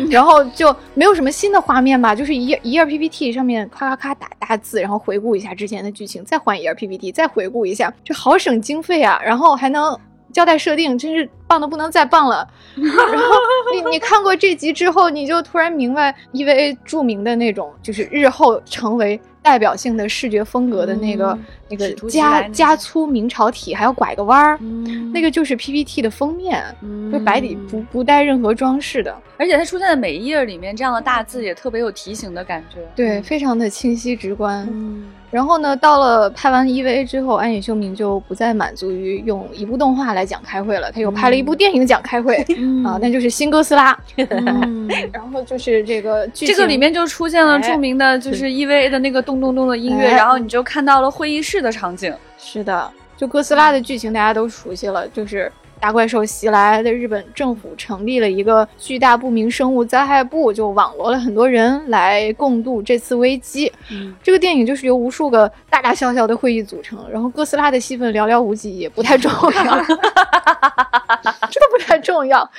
[0.09, 9.97] 然后就没有什么新的画面吧，就是一页一页 PPT 上面咔咔咔打大字，然后回顾一下之前的剧情，再换一页 PPT，再回顾一下，这好省经费啊，然后还能。
[10.35, 12.45] 交代设定真是棒的不能再棒了，
[12.75, 13.35] 然后
[13.73, 24.59] 你 你看过这集之后，你就突然明白 EVA 著名的那种，就是日后成为代表性的视觉风格的那个那个加加粗明朝体，还要拐个弯儿，
[25.13, 26.61] 那个就是 PPT 的封面，
[27.09, 34.67] 就白底不不带任何装饰的，而且它出现在每一页里面，这样的大字也特别有提醒的感觉，对，非常的清晰直观。
[35.35, 42.37] 然后呢，到了拍完 EVA 之后，安野秀明就不再满足于用一部动画来讲开会了，他又拍了一部电影讲开会
[42.85, 43.93] 啊，那就是《新哥斯拉》。
[45.11, 52.15] 然后就是这个剧，这个里面就出现了著名的，就是 EVA 的那个咚咚咚的音乐，然后你就看到了会议室的场景。
[52.37, 55.51] 是的，就哥斯拉的剧情大家都熟悉了，就是。
[55.85, 63.71] 大怪兽袭来的日本政府成立了一个巨大不明生物灾害部，就网罗了很多人来共度这次危机。
[64.23, 69.39] 这个电影就是由无数个大大小小的会议组成，然后哥斯拉的戏份寥寥无几，也不太重要，
[69.85, 69.93] 真
[71.61, 72.39] 的不太重要。
[72.39, 72.49] 啊，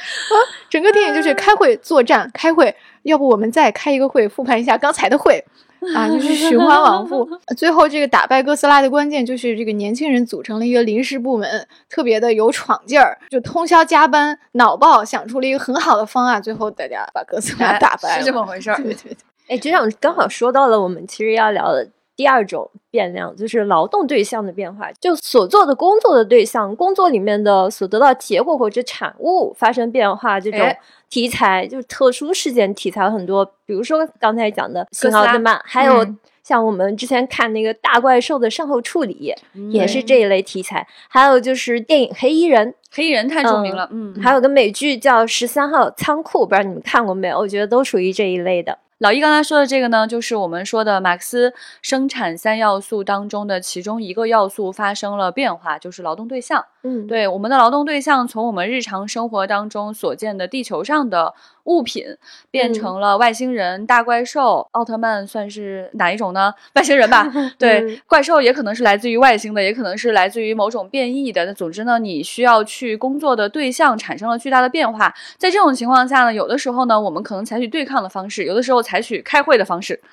[0.70, 2.72] 整个电影就是开会作战，开会，
[3.06, 5.44] 要不我们再开一个会，复盘一下刚才的会。
[5.94, 7.28] 啊，就是循环往复。
[7.54, 16.42] 最后，这个打败哥斯拉的关键就是这个年轻人组成了一个临时部门，特别的有闯劲儿，就通宵加班，脑爆想出了一个很好的方案。
[16.42, 18.76] 最后，大家把哥斯拉打败了，是这么回事儿。
[18.82, 19.16] 对对对。
[19.48, 21.86] 哎，局长刚好说到了我们其实要聊的
[22.16, 30.60] 第二种变量，就是劳动对象的变化，就所做的工作的对象，工作里面的所得到结果或者产物发生变化这种。
[31.08, 36.04] 题材就是特殊事件题材很多，比如说刚才讲的新奥特曼，还有
[36.42, 39.32] 像我们之前看那个大怪兽的善后处理，
[39.70, 40.84] 也是这一类题材。
[41.08, 47.38] 还有就是电影《黑衣人》，黑衣人太著名了，嗯，还有个美剧叫《十三号仓库》，不知道你们看过没有？
[47.38, 48.76] 我觉得都属于这一类的。
[48.98, 56.64] 老易刚才说的这个呢，就是我们说的马克思生产三要素当中的其中一个要素发生了变化，就是劳动对象。
[56.82, 61.34] 嗯，对，我们的劳动对象从我们日常生活当中所见的地球上的
[61.66, 62.04] 物品，
[62.50, 66.52] 变成了外星人、大怪兽、奥特曼，算是哪一种呢？
[66.74, 67.30] 外星人吧。
[67.58, 71.44] 对，怪兽也可能是来自于外星的，也可能是来自于某种变异的。
[71.44, 75.14] 那总之呢，你需要去工作的对象产生了巨大的变化。
[75.36, 80.00] 在这种情况下呢，有的时候呢，我们可能采取对抗的方式，有的时候采取开会的方式。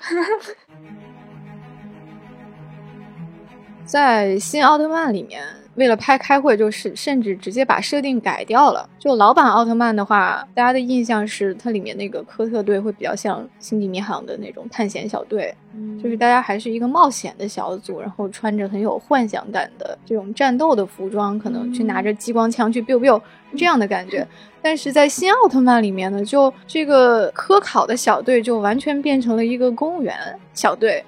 [3.86, 5.63] 在新奥特曼里面。
[5.76, 8.88] 为了拍开会，就是甚至直接把设定改掉了。
[9.00, 15.54] 就老版奥特曼的话，大家的印象是它里面那个科特队会比较像星际迷航的那种探险小队，
[16.02, 23.20] 就是大家还是一个冒险的小组，然后穿着很有幻想感的这种战斗的服装，可能去拿着激光枪去 biu biu
[23.58, 24.28] 这样的感觉。
[24.62, 30.16] 但是在新奥特曼里面呢，就这个科考的小队就完全变成了一个公务员
[30.54, 31.04] 小队，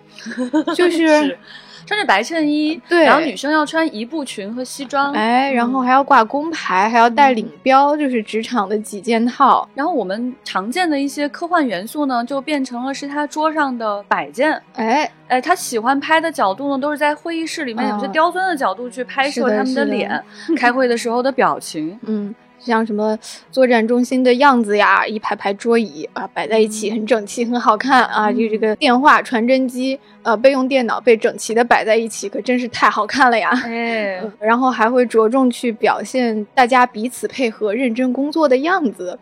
[0.76, 1.38] 就是。
[1.86, 9.68] 穿着白衬衣，对，然后女生要穿一步裙和西装，哎，然后还要挂工牌，还要带领标，就是职场的几件套。
[9.76, 20.24] 然后我们常见的一些科幻元素呢，就变成了是他桌上的摆件，哎，哎，他喜欢拍的角度呢，都是在会议室里面有些刁钻的角度去拍摄他们的脸，
[20.58, 22.34] 开会的时候的表情，嗯。
[22.58, 23.16] 像什么
[23.52, 28.32] 作战中心的样子呀，一排排桌椅啊摆在一起，很整齐，很好看啊。
[28.32, 33.52] 就这个电话、传真机，呃，备用电脑被整齐的摆在一起，可真是太好看了呀。
[33.64, 39.18] 哎，然后还会着重去表现大家彼此配合、认真工作的样子，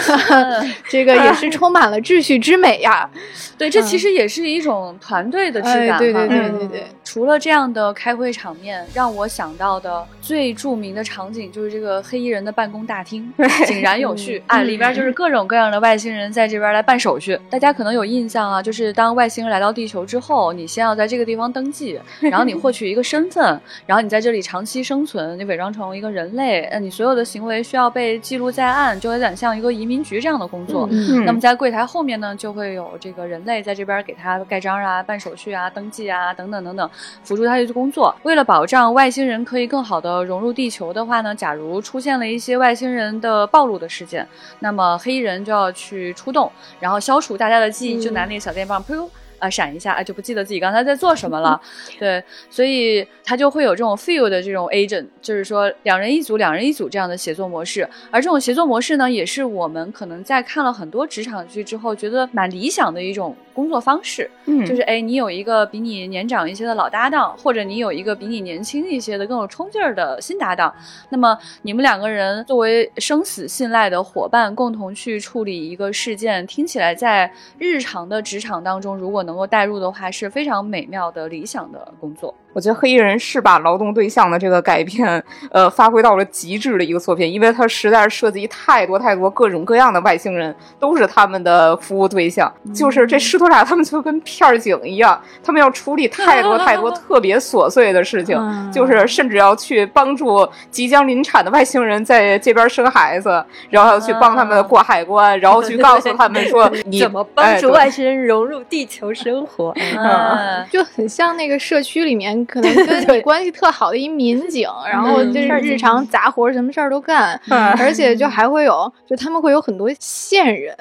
[0.90, 3.08] 这个也是充满了秩序之美呀。
[3.56, 5.98] 对，这其实也是一种团队的质感。
[5.98, 6.86] 对对对对对。
[7.02, 13.32] 除了这样的开会场面，让我想到的最著名的场景就是这个黑衣人的办公大厅，
[13.66, 17.38] 井然有序啊，里边就是各种各样的外星人在这边来办手续。
[17.48, 30.88] 大家可能有印象啊，就是当外星人来到地球之后，你先要在这个地方登记，然后你获取一个身份，然后你在这里长期生存，你伪装成一个人类，呃，你所有的行为需要被记录在案，就有点像一个移民局这样的工作。
[30.90, 36.90] 嗯那么在柜台后面呢，就会有这个人类在这边给他盖章啊、办手续啊、登记啊等等等等，
[37.22, 38.14] 辅助他去工作。
[38.22, 44.26] 为了保障外星人可以更好的融入地球的话呢，假如出现了一些外星人的暴露的事件，
[44.60, 46.50] 那么黑衣人就要去出动，
[46.80, 49.08] 然后消除大家的记忆，就拿那个小电棒，噗。
[49.38, 51.60] 啊，闪一下啊，就不记得自己刚才在做什么了。
[51.98, 57.88] 对，所以他就会有这种 feel 的这种 agent，就是说两人一组、两人一组这样的协作模式。
[58.10, 64.30] 而这种协作模式呢，也是我们可能在看了很多职场剧之后，觉得蛮理想的一种工作方式。
[64.46, 70.72] 嗯就是哎，你有一个比你年长一些的老搭档，或者你有一个比你年轻一些的更有冲劲儿的新搭档，
[71.10, 82.34] 那么你们两个人作为生死信赖的伙伴，共同去处理一个事件，听起来在日常的职场当中，如果能够带入的话，是非常美妙的理想的工作。
[82.54, 92.50] 我觉得黑衣人是把劳动对象的这个改变，呃，发挥到了极致的一个作品，因为它实在是涉及太多太多各种各样的外星人，都是他们的服务对象。
[92.74, 109.72] 就是这师徒俩他们就跟片儿警一样，他们要处理太多太多特别琐碎的事情，嗯就是甚至要去帮助即将临产的外星人在这边生孩子，然后要去帮他们过海关，然后去告诉他们说你怎么帮助外星人融入地球生活？
[109.98, 120.76] 嗯，就很像那个社区里面可能跟 你关系特好的一民警，然后嗯就是日常杂活什么事儿都干，嗯而且就还会有，就他们会有很多线人。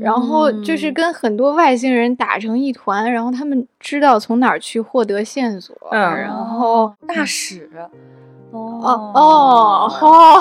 [0.00, 7.70] 然后就是跟很多外星人打成一团，然后他们知道从哪儿去获得线索，嗯然后大使。
[8.52, 8.80] 哦
[9.14, 9.90] 哦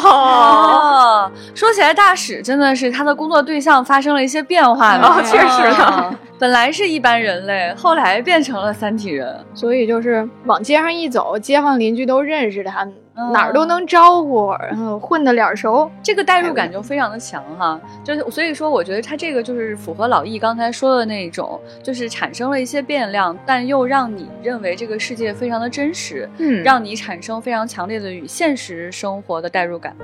[0.03, 5.07] 哦说起来，大使真的是他的工作对象发生了一些变化呢。
[5.07, 9.37] 哦确实呢啊本来是一般人类，后来变成了三体人。
[9.53, 15.89] 所以就是往街上一走，街坊邻居都认识他，嗯哪儿都能招呼，然后混得脸熟。
[16.03, 29.95] 这个代入感就非常的强哈，就是所以说，我觉得他这个就是符合老易刚才说的那种，就是产生了一些变量，但又让你认为这个世界非常的真实，嗯让你产生非常强烈的与现实生活的代入感。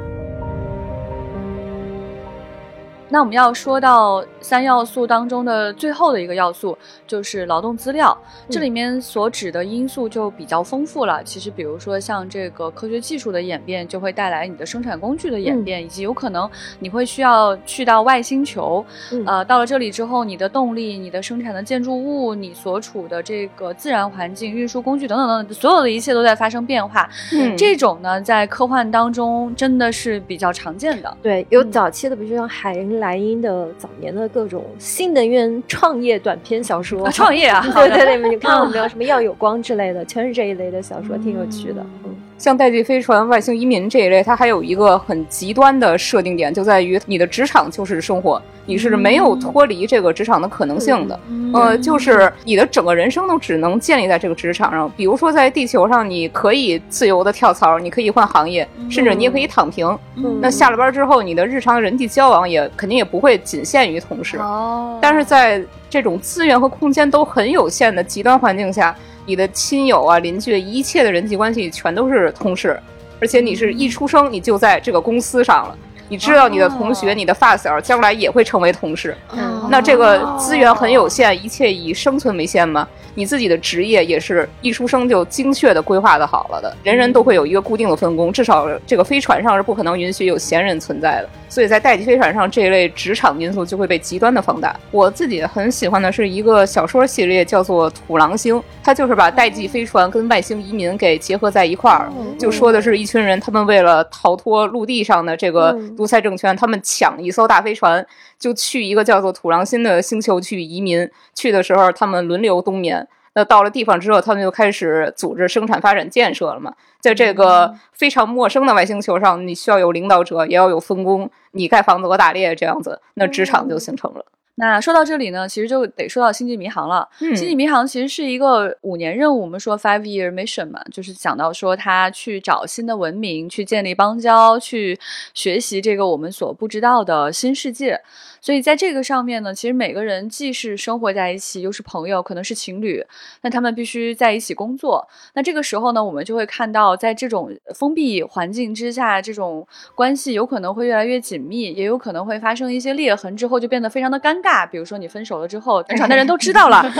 [3.12, 8.18] 那我们要说到三要素当中的最后的一个要素，就是劳动资料。
[8.50, 11.22] 这里面所指的因素就比较丰富了。
[11.24, 16.50] 其实，比如说像这个科学技术的演变，就会带来你的生产工具的演变，以及有可能
[16.80, 18.84] 你会需要去到外星球。
[19.12, 27.10] 嗯呃，到了这里之后，你的动力、你的生产的建筑物、你所处的这个自然环境、运输工具等等等等，所有的一切都在发生变化。
[27.34, 31.18] 嗯这种呢，在科幻当中真的是比较常见的。
[31.22, 41.86] 对，有早期的，比如像海因莱茵的早年的各种新能源创业短篇小说，啊创业啊 对对对，你看有没有什么要有光之类的，全是这一类的小说，挺有趣的。
[42.06, 51.20] 嗯，像代际飞船、外星移民这一类，它还有一个很极端的设定点，就在于你的职场就是生活，你是没有脱离这个职场的可能性的。
[51.54, 54.92] 呃，就是你的整个人生都只能建立在这个职场上。
[54.98, 59.88] 比如说，在地球上，你可以自由的跳槽，你可以换行业，甚至你也可以躺平。
[60.16, 64.40] 嗯那下了班之后，你的日常人际交往也肯定也不会仅限于同事。
[64.40, 72.80] 哦，但是在这种资源和空间都很有限的极端环境下，你的亲友啊、邻居，一切的人际关系全都是同事，
[73.20, 75.78] 而且你是一出生你就在这个公司上了。
[76.08, 82.88] 你知道你的同学、哦你的发小将来也会成为同事，嗯那这个资源很有限，一切以生存为先嘛。
[83.16, 91.30] 你自己的职业也是一出生就精确的规划的好了的，人人都会有一个固定的分工，至少这个飞船上是不可能允许有闲人存在的。
[91.50, 94.74] 所以在代际飞船上，这一类职场因素就会被极端的放大。
[94.90, 102.10] 我自己很喜欢的是一个小说系列，叫做《土狼星》，它就是把代际飞船跟外星移民给结合在一块儿，
[102.40, 108.06] 就说的是一群人，他们为了逃脱陆地上的这个嗯独裁政权，他们抢一艘大飞船，
[108.42, 111.10] 就去一个叫做土狼星的星球去移民。
[111.34, 113.08] 去的时候，他们轮流冬眠。
[113.34, 116.74] 那到了地方之后，他们就开始组织生产、发展、建设了嘛。
[117.00, 121.30] 在这个非常陌生的外星球上，你需要有领导者，也要有分工。
[121.52, 124.26] 你盖房子，我打猎，这样子，那职场就形成了。
[124.62, 127.10] 那说到这里呢，其实就得说到《星际迷航》了。
[127.20, 135.00] 嗯星际迷航》其实是一个五年任务，我们说 five year mission 嘛，就是讲到说他去找新的文明，去建立邦交，去
[135.34, 138.00] 学习这个我们所不知道的新世界。
[138.40, 143.04] 所以在这个上面呢，其实每个人既是生活在一起，又是朋友，可能是情侣，
[143.42, 145.08] 那他们必须在一起工作。
[145.34, 154.51] 那这个时候呢，我们就会看到，在这种封闭环境之下，这种关系有可能会越来越紧密，也有可能会发生一些裂痕，之后就变得非常的尴尬。
[154.66, 156.84] 比如说你分手了之后，全场的人都知道了。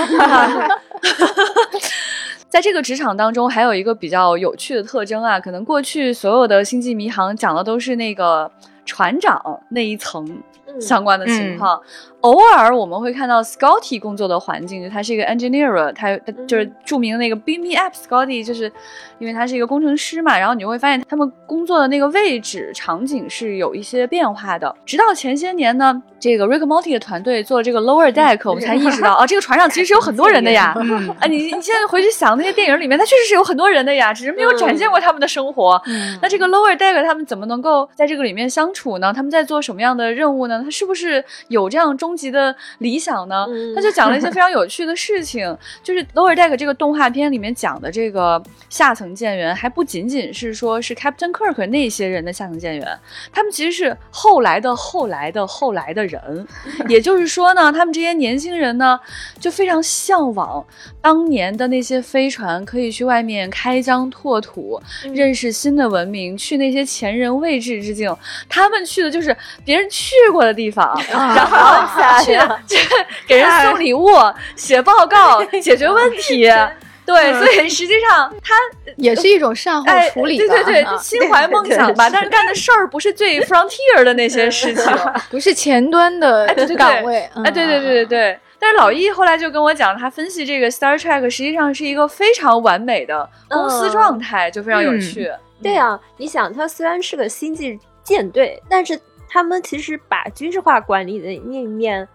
[2.50, 8.52] 在这个职场当中，还有一个比较有趣的特征啊，可能过去所有的星际迷航讲的都是那个
[8.86, 10.42] 船长那一层嗯
[10.80, 11.80] 相关的情况。
[12.22, 18.72] 偶尔我们会看到 Scotty 工作的环境，就他是一个 engineer，他他就是著名的那个 Beam Me Up Scotty，就是
[19.18, 24.76] 因为他是一个工程师嘛，然后你会发现他们工作的那个位置场景是有一些变化的。
[24.86, 30.76] 直到前些年呢，这个 Rick Morty 的团队做了这个 Lower Deck，我们才意识到啊， 这个船上其实是有很多人的呀。
[30.78, 35.82] 嗯 啊，你你现在回去想那些电影里面，它确实是有很多人的呀，只是没有展现过他们的生活。
[36.22, 39.12] 那这个 lower deck 他们怎么能够在这个里面相处呢？
[39.12, 40.61] 他们在做什么样的任务呢？
[40.64, 43.46] 他是不是有这样终极的理想呢？
[43.50, 53.00] 嗯他就讲了一些 非常有趣的事情，就是 lower deck 这个动画片里面讲的这个下层舰员，还不仅仅是说是 Captain Kirk 那些人的下层舰员，
[53.32, 56.48] 他们其实是后来的后来的后来的人，
[56.90, 59.00] 也就是说呢，他们这些年轻人呢，
[59.40, 60.66] 就非常向往
[61.02, 64.82] 当年的那些飞船可以去外面开疆拓土，
[65.14, 68.16] 认识新的文明，去那些前人未至之境。
[68.50, 69.36] 他们去的就是
[69.66, 72.34] 别人去过的地方， 然后去
[72.68, 72.88] 去
[73.28, 74.10] 给人送礼物、
[74.56, 76.50] 写报告、解决问题。
[77.04, 78.54] 对，所以实际上他
[78.96, 80.96] 也是一种善后哎，处理吧，对对对，啊。
[80.98, 84.86] 心怀梦想吧，但是干的事儿不是最 frontier 的那些事情。
[85.30, 86.48] 不是前端的
[86.78, 87.28] 岗位。
[87.44, 88.06] 哎，对对对对。
[88.06, 88.40] 对。
[88.60, 95.30] 但是老易后来就跟我讲，他分析这个 Star Trek 实际上是一个非常完美的公司嗯状态，就非常有趣。
[95.62, 98.98] 对啊，你想，它虽然是个星际舰队，但是
[99.32, 102.06] 他们其实把军事化管理的那一面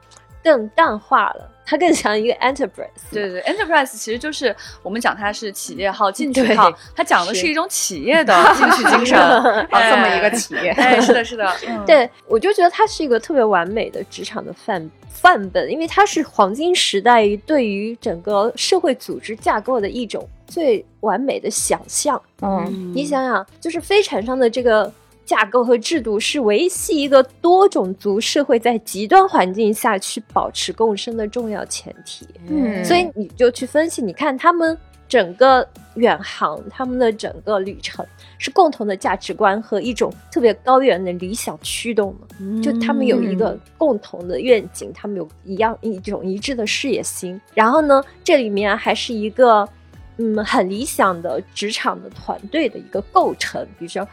[0.45, 2.91] 更淡化了，它更像一个 enterprise。
[3.11, 9.19] 对对对，Enterprise 其实就是我们讲它是企业号、进取号，它讲的是是一种企业的 进取精神。
[9.19, 22.21] 啊，哎这么一个企业，哎，是的，是的，嗯，对，我就觉得它是一个特别完美的职场的范范本，因为它是黄金时代对于整个社会组织架构的一种最完美的想象。
[22.43, 24.93] 嗯你想想，就是飞船上的这个
[25.27, 32.25] 架构和制度是维系一个多种族社会在极端环境下去保持共生的重要前提。
[32.49, 38.07] 嗯所以你就去分析，你看他们整个远航，他们的整个旅程
[38.39, 42.63] 是共同的价值观和一种特别高远的理想驱动的。
[42.63, 47.41] 就他们有一个共同的愿景，他们有一样一种一致的事业心。
[47.53, 49.69] 然后呢，这里面还是一个
[50.19, 54.07] 嗯很理想的职场的团队的一个构成，比如说。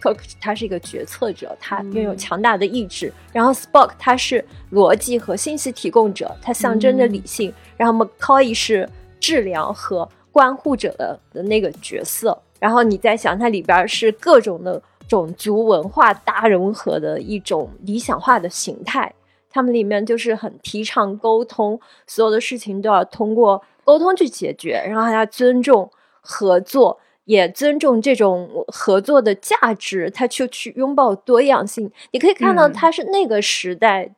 [0.00, 3.12] Cook 他是一个决策者，他拥有强大的意志。
[3.32, 7.52] 然后 Spock 他是逻辑和信息提供者，他象征着理性。
[7.76, 8.88] 然后 McCoy 是
[9.18, 12.40] 治疗和关护者的的那个角色。
[12.58, 19.14] 然后你再想，它里边是各种的种族文化大融合的一种理想化的形态。
[19.52, 25.90] 他们里面就是很提倡沟通，所有的事情都要通过沟通去解决，然后还要尊重
[26.20, 31.90] 合作，也尊重这种合作的价值，他就去拥抱多样性。
[32.12, 34.10] 你可以看到，嗯他是那个时代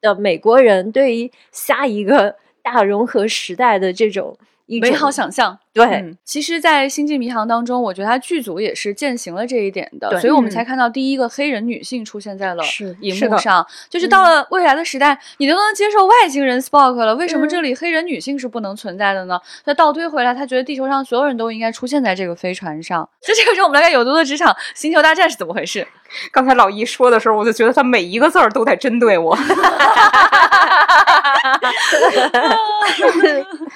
[0.00, 4.36] 的美国人对于下一个 大融合时代的这种
[4.66, 5.58] 美好想象。
[5.72, 5.86] 对。
[5.86, 13.64] 嗯，其实，在《星际迷航》当中，我觉得它剧组也是践行了这一点的，所以我们嗯才看到第一个黑人女性出现在了是荧幕上。
[13.88, 19.40] 就是到了未来的时代，你都能接受外星人 Spock 了，为什么嗯这里黑人女性是不能存在的呢？
[19.64, 23.08] 他倒推回来，他觉得地球上所有人都应该出现在这个飞船上。
[23.22, 25.86] 就这个时候，我们来看有毒的职场《星球大战》是怎么回事。
[26.32, 29.38] 刚才老一说的时候，我就觉得他每一个字儿都在针对我。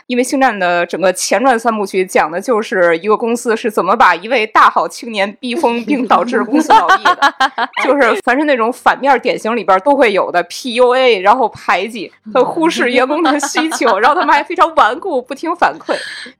[0.07, 7.35] 因为《星战》的整个前传三部曲讲的就是一个公司是怎么把一位大好青年逼疯， 并导致公司倒闭的。
[7.85, 15.95] 就是凡是那种反面典型里边都会有的 PUA，然后排挤和忽视员工的需求，然后他们还非常顽固，不听反馈。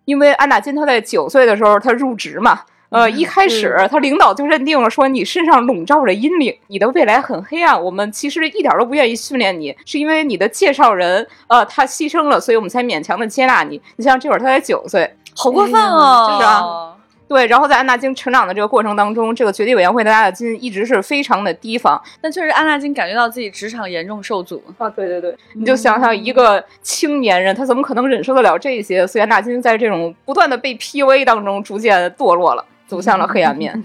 [0.05, 7.83] 因为安娜金她在九岁的时候她入职嘛，呃，一开始他领导就认定了说你身上笼罩着阴影，你的未来很黑暗。
[7.83, 13.81] 我们其实一点都不愿意训练你，是因为你的介绍人呃他牺牲了，所以我们才勉强的接纳你。
[13.97, 16.29] 你像这会儿他才九岁，好过分哦！
[16.31, 16.91] 就是啊
[17.27, 22.01] 对，然后在安纳金成长的这个过程当中，这个绝地委员会的安纳金一直是非常的提防。
[22.21, 24.89] 但确实，安纳金感觉到自己职场严重受阻啊！
[24.91, 29.07] 对对对，你就想想一个青年人，他怎么可能忍受得了这些？
[29.07, 32.65] 所以安纳金在这种不断的被 PUA 当中，逐渐堕落了。
[32.87, 33.83] 走向了黑暗面。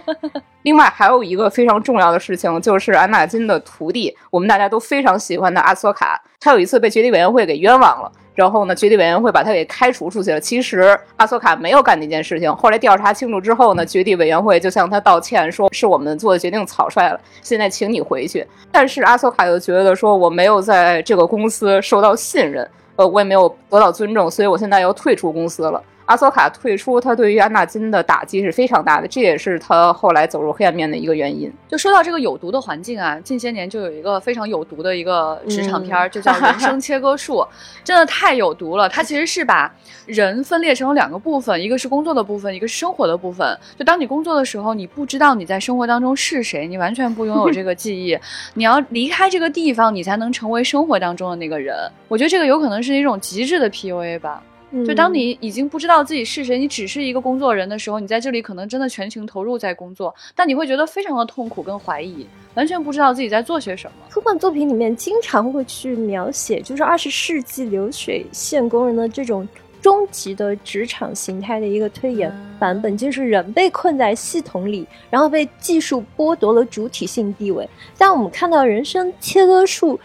[0.62, 10.40] 另外还有一个非常重要的事情，就是安纳金的徒弟，我们大家都非常喜欢的阿索卡，他有一次被绝地委员会给冤枉了，然后呢，绝地委员会把他给开除出去了。
[10.40, 12.54] 其实阿索卡没有干那件事情。
[12.56, 18.46] 后来调查清楚之后呢，绝地委员会就向他道歉，说是我们做的决定草率了，现在请你回去。
[18.70, 25.82] 但是阿索卡又觉得说，我没有在这个公司受到信任，呃，我也没有得到尊重，所以我现在要退出公司了。
[26.06, 31.52] 阿索卡退出，他对于安纳金的打击是非常大的，这也是他后来走入黑暗面的一个原因。
[31.68, 37.36] 就说到这个有毒的环境啊，近些年就有一个非常有毒的一个职场片儿，就叫《人生切割术》，
[37.84, 38.88] 真的太有毒了。
[38.88, 39.72] 它其实是把
[40.06, 43.58] 人分裂成了两个部分，一个是工作的部分，一个是生活的部分。
[43.78, 48.18] 就当你工作的时候，你不知道你在生活当中是谁，你完全不拥有这个记忆。
[48.54, 51.76] 你要离开这个地方，你才能成为生活当中的那个人。
[52.08, 54.42] 我觉得这个有可能是一种极致的 PUA 吧。
[54.86, 63.96] 就当你已经不知道自己是谁，你只是一个工作人的时候，你在这里可能真的全情投入在工作，但你会觉得非常的痛苦跟怀疑，完全不知道自己在做些什么。
[64.08, 69.46] 科幻作品里面经常会去描写，就是二十世纪流水线工人的这种
[69.82, 77.68] 终极的职场形态的一个推演版本，就是人被困在系统里，然后被技术剥夺了主体性地位。
[77.98, 80.00] 但我们看到人生切割术。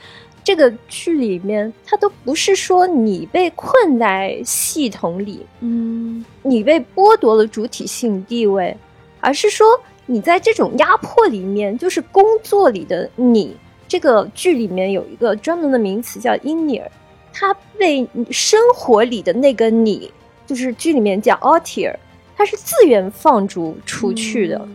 [0.47, 8.73] 这个剧里面，它都不是说你被困在系统里，嗯，你被剥夺了主体性地位，
[9.19, 9.67] 而是说
[10.05, 13.57] 你在这种压迫里面，就是工作里的你。
[13.89, 16.87] 这个剧里面有一个专门的名词叫 “inner”，
[17.33, 20.09] 它被生活里的那个你，
[20.45, 21.93] 就是剧里面叫 “outer”，
[22.37, 24.65] 它是自愿放逐出去的。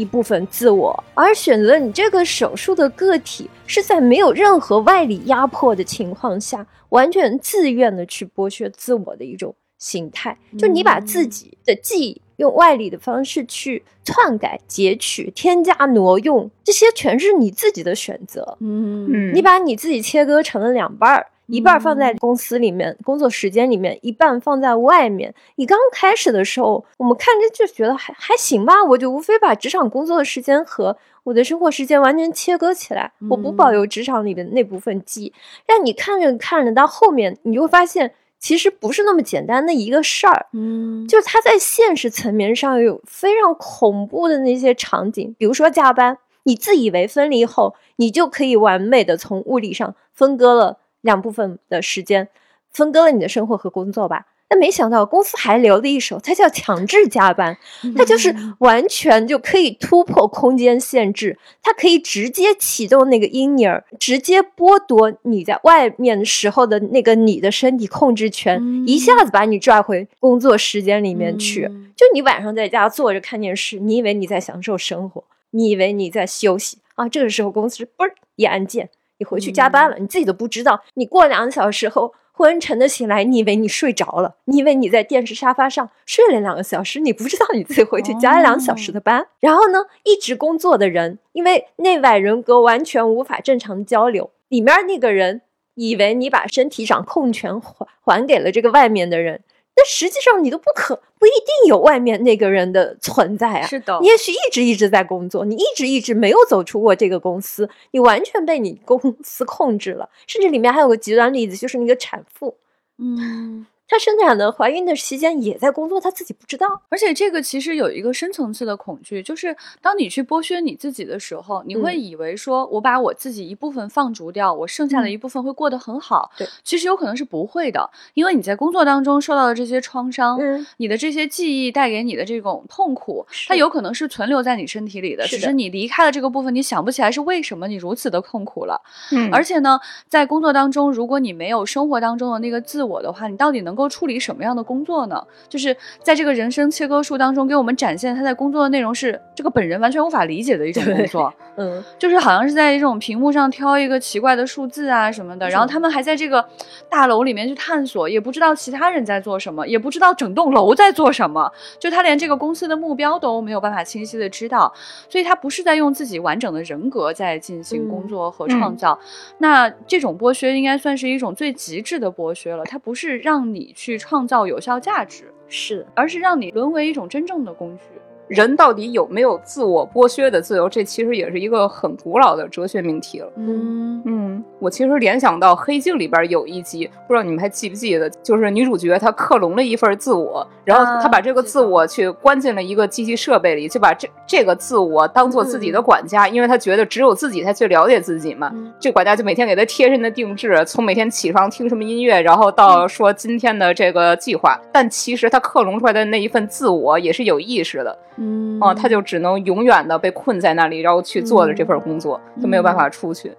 [0.00, 10.38] 一部分自我，而选择你这个手术的个体，是在没有任何外力压迫的情况下，完全自愿的去剥削自我的一种形态。
[10.58, 18.56] 就你把自己的记忆用外力的方式去篡改、截取、添加、挪用，这些全是你自己的选择。
[18.60, 21.26] 嗯，你把你自己切割成了两半儿。
[21.50, 25.34] 一半放在公司里面工作时间里面，一半放在外面。
[25.56, 35.32] 你刚开始的时候，我们看着就觉得还还行吧，我就无非把职场工作的时间和我的生活时间完全切割起来，我不保留职场里的那部分记忆。
[35.66, 40.46] 让你看着看着到后面，你就会发现其实不是那么简单的一个事儿。
[40.52, 50.78] 嗯，就是他在现实层面上有非常恐怖的那些场景，比如说加班，你自以为分离后，你就可以完美的从物理上分割了。
[51.02, 52.28] 两部分的时间
[52.70, 57.56] 分割了你的生活和工作吧，但没想到公司还留了一手，它叫强制加班，
[57.96, 71.70] 它就是完全就可以突破空间限制，它可以直接启动那个婴儿，直接剥夺你在外面时候的那个你的身体控制权，一下子把你拽回工作时间里面去。
[71.96, 77.08] 就你晚上在家坐着看电视，你以为你在享受生活，你以为你在休息啊？
[77.08, 78.88] 这个时候公司嘣一按键。
[79.20, 80.82] 你回去加班了，你自己都不知道。
[80.94, 89.26] 你过两个小时后昏沉的醒来，你以为你睡着了，你以为你在电视沙发上睡了两个小时，你不知道你自己回去加了两个小时的班。
[89.38, 95.42] 然后呢，一直工作的人，因为内外人格完全无法正常交流，里面那个人
[95.74, 99.42] 以为你把身体掌控权还还给了这个外面的人。
[99.74, 103.66] 但实际上，你都不可不一定有外面那个人的存在啊。
[103.66, 110.08] 是的，你也许一直一直在工作，你一直一直没有走出过这个公司，你完全被你公司控制了。
[110.26, 112.56] 甚至里面还有个极端例子，就是那个产妇，
[112.98, 113.66] 嗯。
[113.90, 116.80] 她生产的、怀孕的期间也在工作，她自己不知道。
[116.88, 126.30] 而且这个其实有一个深层次的恐惧，就是当你去剥削你自己的时候，你会以为说我把我自己一部分放逐掉，我剩下的一部分会过得很好。
[126.38, 130.38] 对，其实有可能是不会的，因为你在工作当中受到的这些创伤，
[130.76, 138.80] 你的这些记忆带给你的这种痛苦，它有可能是存留在你身体里的，只是你离开了这个部分，你想不起来是为什么你如此的痛苦了。
[139.10, 145.22] 嗯，而且呢，在工作当中，如果你没有生活当中的那个自我的话，你到底能够处理什么样的工作呢？
[145.48, 151.32] 就是在这个人生切割术当中，给我们展现他在工作的内容是这个本人完全无法理解的一种工作。
[151.56, 156.44] 嗯，就是好像是在这种屏幕上挑一个奇怪的数字啊什么的，然后他们还在这个
[156.88, 164.72] 大楼里面去探索，也不知道其他人在做什么，也不知道整栋楼在做什么，就他连这个公司的目标都没有办法清晰的知道，
[165.08, 168.98] 所以他不是在用自己完整的人格在进行工作和创造。
[169.38, 173.69] 那这种剥削应该算是一种最极致的剥削了，它不是让你。
[173.70, 177.84] 你去创造有效价值，是而是让你沦为一种真正的工具。
[178.30, 180.68] 人到底有没有自我剥削的自由？
[180.68, 183.28] 这其实也是一个很古老的哲学命题了。
[183.34, 198.52] 嗯嗯，我其实联想到《黑镜》里边有一集，不知道你们还记不记得，就是女主角她克隆了一份自我，然后她把这个自我去关进了一个机器设备里，就把这这个自我当做自己的管家，因为她觉得只有自己才最了解自己嘛。
[198.78, 204.56] 这管家就每天给她贴身的定制，从每天起床听什么音乐，然后到说今天的这个计划。
[204.72, 207.98] 但其实她克隆出来的那一份自我也是有意识的。
[208.20, 213.32] 嗯哦，他就只能永远的被困在那里，然后去做了这份工作，他没有办法出去。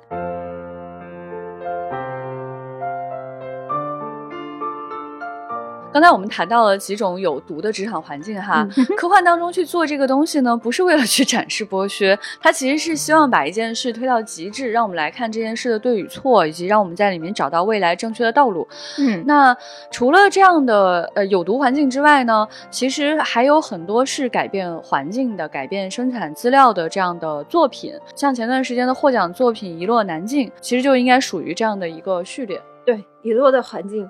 [5.93, 8.65] 刚才我们谈到了几种有毒的职场环境，哈，
[8.95, 18.65] 科幻当中去做这个东西呢，不是为了去展示剥削，它其实是希望把一件事推到极致，让我们来看这件事的对与错，以及让我们在里面找到未来正确的道路。
[18.99, 19.55] 嗯，那
[19.91, 32.61] 除了这样的呃有毒环境之外呢，其实还有很多是改变环境的、改变生产资料的这样的作品，像前段时间的获奖作品《一落难尽》，其实就应该属于这样的一个序列。
[32.85, 34.09] 对《遗落的环境》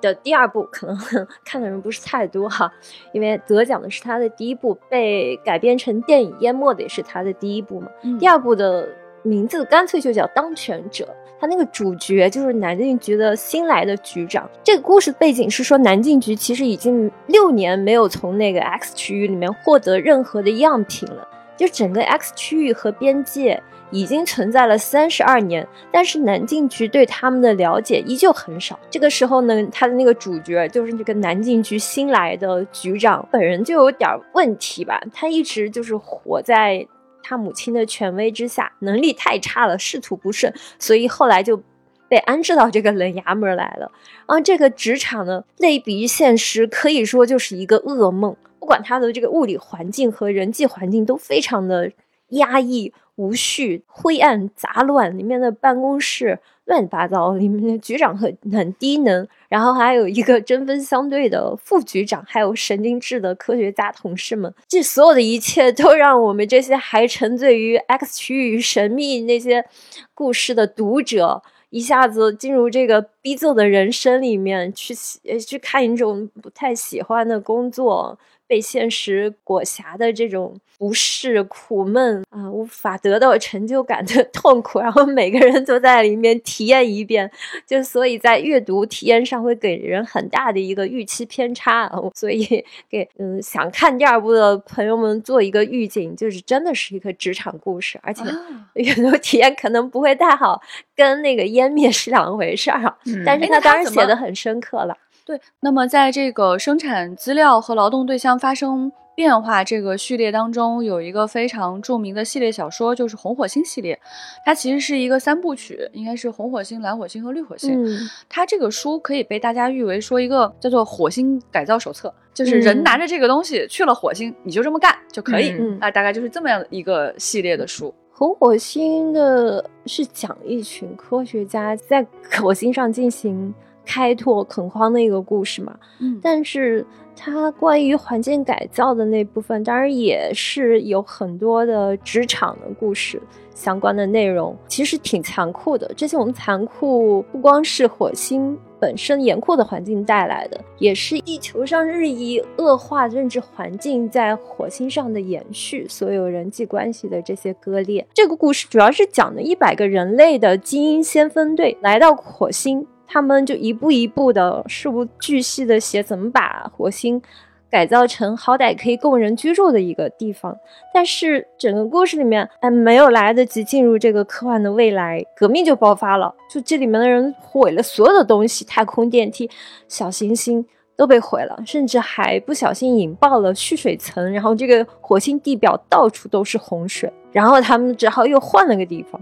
[0.00, 0.96] 的第二部，可能
[1.44, 2.72] 看的人不是太多哈，
[3.12, 7.88] 因为得奖的是他的第一部，被改编成电影淹没的也是他的第一部嘛。
[8.02, 8.88] 嗯第二部的
[9.22, 11.04] 名字干脆就叫《当权者》，
[11.40, 14.48] 他那个主角就是南京局的新来的局长。
[14.62, 23.60] 这个故事背景是说，南京局其实已经六年没有从那个 X 区域里面获得任何的样品了，就整个 X 区域和边界。
[23.92, 28.76] 已经存在了三十二年，但是南京局对他们的了解依旧很少。
[28.90, 36.84] 这个时候呢，他的那个主角就是这个南京局新来的局长本人就有点问题吧，他一直就是活在
[37.22, 41.62] 他母亲的权威之下，能力太差了，仕途不顺，所以后来就
[42.08, 43.92] 被安置到这个冷衙门来了。
[44.26, 48.34] 啊，这个职场呢，类比于现实，可以说就是一个噩梦。
[48.58, 51.90] 不管他的这个物理环境和人际环境都非常的
[52.32, 52.92] 压抑。
[53.16, 69.66] 无序、灰暗、杂乱，里面的办公室乱七八糟，里面的局长很很低能，然后还有一个针锋相对的副局长，还有神经质的科学家同事们，这所有的一切都让我们这些还沉醉于 X 区域神秘那些
[70.14, 74.94] 故事的读者，一下子进入这个逼仄的人生里面去
[75.38, 78.18] 去看一种不太喜欢的工作。
[78.52, 87.30] 被现实裹挟的这种不适、苦闷啊，无法得到成就感的 痛苦，然后每个人都在里面体验一遍，
[87.66, 98.22] 就所以在阅读体验上会给人很大的一个预期偏差，所以 给嗯想看第二部的朋友们做一个预警，就是真的是一个职场故事，而且
[98.74, 100.60] 阅读体验可能不会太好，
[100.94, 102.94] 跟那个湮灭是两回事儿，
[103.24, 104.94] 但是他当然写的很深刻了。
[105.32, 113.98] 对，那么在这个生产资料和劳动对象发生变化这个序列当中，有一个非常著名的系列小说，就是《红火星》系列。
[114.44, 117.82] 它其实是一个三部曲，应该是红火星、蓝火星和绿火星。
[117.82, 125.52] 嗯，它这个书可以被大家誉为说一个叫做“火星改造手册”，就是人拿着这个东西去了火星，你就这么干就可以。
[125.52, 127.94] 嗯啊，大概就是这么样一个系列的书。
[128.10, 132.06] 红火星的是讲一群科学家在
[132.38, 133.54] 火星上进行。
[133.84, 136.84] 开拓垦荒的一个故事嘛，嗯，但是
[137.16, 143.20] 它关于环境改造的那部分，当然也是有很多的职场的故事
[143.54, 145.90] 相关的内容，其实挺残酷的。
[145.96, 158.06] 这些我们残酷不光是火星本身严酷的环境带来的，也是地球上日益恶化认知环境在火星上的延续，所有人际关系的这些割裂。
[158.14, 162.86] 这个故事主要是讲的一百个人类的精英先锋队来到火星。
[163.12, 167.20] 他们就一步一步的事无巨细的写怎么把火星
[167.68, 170.56] 改造成好歹可以供人居住的一个地方。
[170.94, 176.34] 但是整个故事里面还没有来得及进入这个科幻的未来，革命就爆发了。
[176.48, 179.50] 就这里面的人毁了所有的东西，太空电梯、
[179.88, 180.64] 小行星
[180.96, 187.12] 都被毁了，甚至还不小心引爆了蓄水层，然后这个火星地表到处都是洪水。
[187.30, 189.20] 然后他们只好又换了个地方，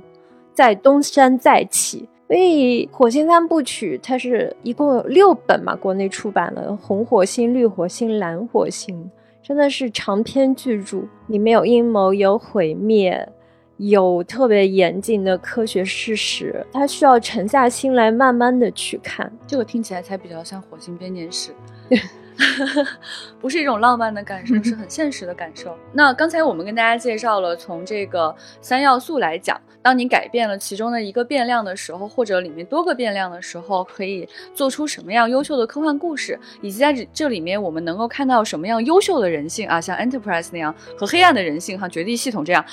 [0.55, 2.09] 再东山再起。
[2.31, 8.97] 所以《火星三部曲》它是一共有六本嘛，国内出版了《红火星》《绿火星》《蓝火星》，
[9.45, 13.29] 真的是长篇巨著，里面有阴谋，有毁灭，
[13.79, 19.33] 有特别严谨的科学事实，它需要沉下心来慢慢的去看。
[19.45, 21.51] 这个听起来才比较像《火星编年史》。
[23.39, 25.77] 不是一种浪漫的感受，是很现实的感受。
[25.93, 42.65] 那刚才我们跟大家介绍了，从这个三要素来讲，当你改变了其中的一个变量的时候，或者里面多个变量的时候，可以做出什么样优秀的科幻故事，以及在这这里面我们能够看到什么样优秀的人性啊，像 Enterprise 那样和黑暗的人性，哈绝地系统这样，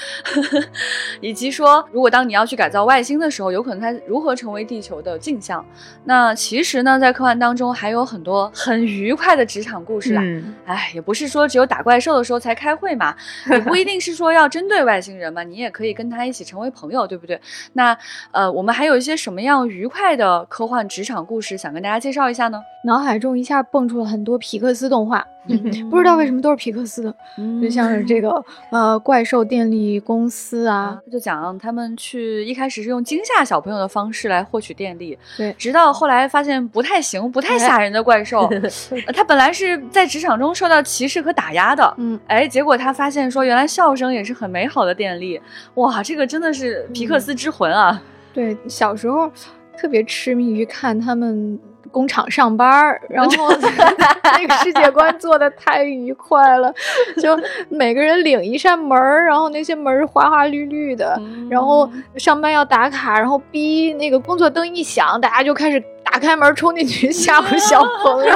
[1.21, 5.65] 以及说，如果当你要去改造外星的时候，有可能它如何成为地球的镜像。
[6.05, 10.21] 那其实呢，在科幻当中还有很多很愉快的职场故事啊。
[10.23, 13.15] 嗯哎，也不是说只有打怪兽的时候才开会嘛，
[13.49, 17.39] 也不一定是说要针对外星人嘛，你也可以跟他一起成为朋友，对不对？
[17.73, 17.95] 那
[18.31, 22.61] 呃，我们还有一些什么样愉快的科幻职场故事想跟大家介绍一下呢？
[22.87, 25.23] 脑海中一下蹦出了很多皮克斯动画，
[25.91, 27.13] 不知道为什么都是皮克斯的，
[27.61, 38.49] 就像是这个呃怪兽电力公司啊，就讲他们去一开始是用惊吓小朋友的方式来获取电力，对直到后来发现不太行、不太吓人的怪兽，
[39.05, 45.37] 呃他本来是在职场中受到歧视和打压的，嗯，哎，结果他发现说，原来笑声也是很美好的电力，
[45.73, 48.01] 哇，这个真的是皮克斯之魂啊！
[48.33, 49.29] 对，小时候
[49.77, 51.59] 特别痴迷于看他们
[51.91, 53.49] 工厂上班儿，然后
[54.37, 56.73] 那个世界观做的太愉快了，
[57.21, 57.37] 就
[57.69, 61.19] 每个人领一扇门儿，然后那些门儿花花绿绿的，
[61.49, 68.35] 然后上班要打卡，然后逼那个工作灯一响，大家就开始打开门冲进去吓唬小朋友，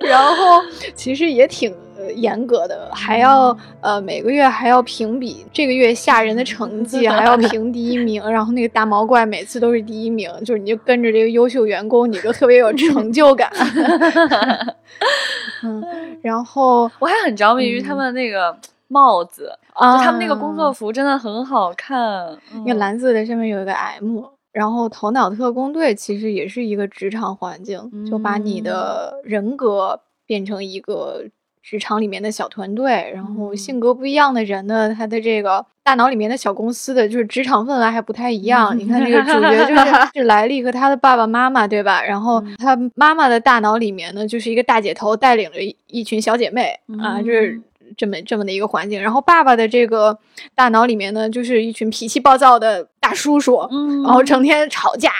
[0.08, 0.62] 然后
[0.94, 1.74] 其实也挺。
[2.04, 8.22] 呃严格的，还要呃每个月还要评比这个月吓人的成绩， 还要评第一名。
[8.30, 13.50] 然后那个大毛怪每次都是第一名，就是你就跟着这个优秀员工，你就特别有成就感。
[15.62, 15.82] 嗯，
[16.20, 18.54] 然后我还很着迷于他们那个
[18.88, 24.22] 帽子，啊，就他们那个工作服真的很好看，那个蓝色的上面有一个 M。
[24.52, 31.24] 然后头脑特工队其实也是一个职场环境，就把你的人格变成一个。
[31.64, 38.78] 职场里面的小团队，然后性格不一样的人呢，他的这个大脑里面的小公司的就是职场氛围还不太一样。
[38.78, 42.02] 你看这个主角就是是莱利和他的爸爸妈妈，对吧？
[42.02, 47.58] 然后他妈妈的大脑里面呢，就是一个大姐头带领着一群小姐妹啊，就是
[47.96, 49.00] 这么这么的一个环境。
[49.00, 50.18] 然后爸爸的这个
[50.54, 53.66] 大脑里面呢，就是一群脾气暴躁的大叔叔，
[54.04, 55.10] 然后成天吵架。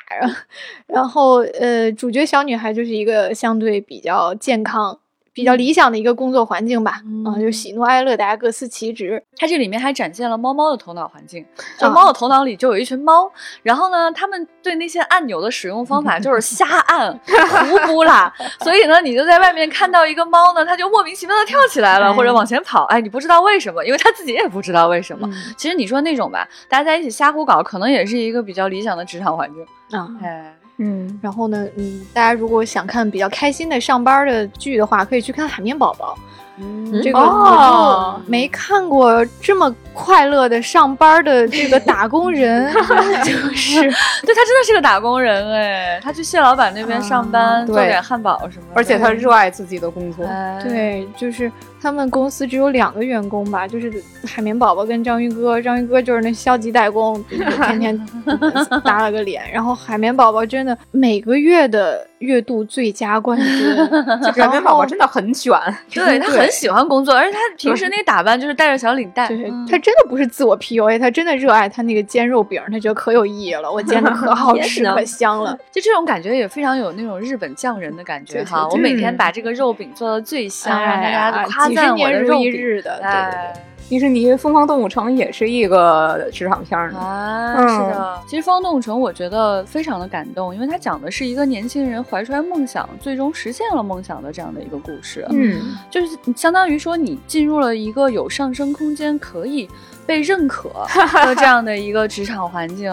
[0.87, 4.99] 然后呃，主角小女孩就是一个相对比较健康。
[5.35, 9.21] 比较理想的一个工作环境吧，啊，就喜怒哀乐，大家各司其职。
[9.37, 11.45] 它这里面还展现了猫猫的头脑环境，
[11.77, 13.29] 就猫的头脑里就有一群猫，
[13.65, 17.13] 然后呢，他们对那些按钮的使用方法就是瞎按、
[17.69, 25.29] 胡拨拉，所以呢，你就在外面看到一个猫呢，它就莫名其妙的跳起来了，或者往前跑，哎，你不知道为什么，因为它自己也不知道为什么。
[25.57, 30.55] 其实你说那种吧，大家在一起瞎胡搞，可能也是一个比较理想的职场环境啊，哎。
[30.79, 36.15] 嗯，然后呢，嗯，大家如果想看比较开心的上班的剧的话，可以去看《海绵宝宝》。
[36.57, 38.31] 嗯，这个我就。
[38.31, 42.73] 没看过这么快乐的上班的这个打工人，
[43.25, 49.11] 就是对他真的是个打工人哎，他去蟹老板那边上班做点汉堡什么，而且他。
[49.11, 50.25] 热爱自己的工作。
[50.63, 51.51] 对，就是
[51.85, 53.93] 他们公司只有两个员工吧，就是
[54.27, 58.09] 海绵宝宝跟章鱼哥，章鱼哥就是那消极怠工，天天
[58.83, 63.77] 打了个脸，然后海绵宝宝真的每个月的月度最佳冠军，
[64.33, 65.53] 海绵宝宝真的很卷，
[65.93, 66.55] 对他很。
[66.55, 69.27] 喜欢工作，而且他平时那个打扮就是带着小领带。
[69.27, 73.71] 对，他真的不是自我 PUA，他真的热爱他那个煎肉饼，他觉得可有意义了。
[73.71, 78.69] 我煎的可好吃可香了，就这种感觉也非常有那种日本匠人的感觉哈。
[78.69, 82.53] 我每天把这个肉饼做到最香，让大家夸赞我的肉饼。
[82.53, 83.63] 日的，对对对。
[83.87, 88.19] 迪士尼《疯狂动物城》也是一个职场片呢啊，是的。
[88.27, 95.27] 其实《疯狂动物城》我觉得非常的感动，因为它讲的是一个年轻人怀揣梦想，最终实现了梦想的这样的一个故事。
[95.29, 99.69] 嗯，就是相当于说你进入了一个有上升空间，可以。
[100.07, 100.69] 被认可
[101.25, 102.93] 的这样的一个职场环境，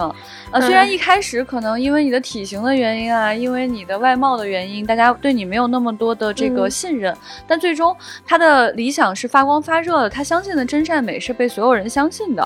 [0.50, 7.94] 呃，虽然一开始可能因为你的体型的原因啊，因为你的外貌的原因，大家对你没有那么多的这个信任，但最终
[8.26, 12.42] 他的理想是发光发热的，他相信的真善美是被所有人相信的，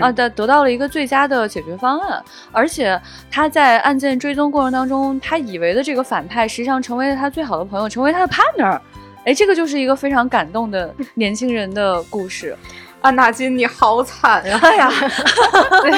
[0.00, 3.00] 啊，得得到了一个最佳的解决方案，而且
[3.30, 8.78] 他在案件追踪过程当中，他以为的这个反派实际上成为了他最好的朋友，成为他的 partner，
[9.24, 12.56] 哎，这个就是一个非常感动的年轻人的故事。
[13.02, 14.58] 安纳金，你好惨呀！
[14.62, 14.90] 哎呀，
[15.82, 15.90] 回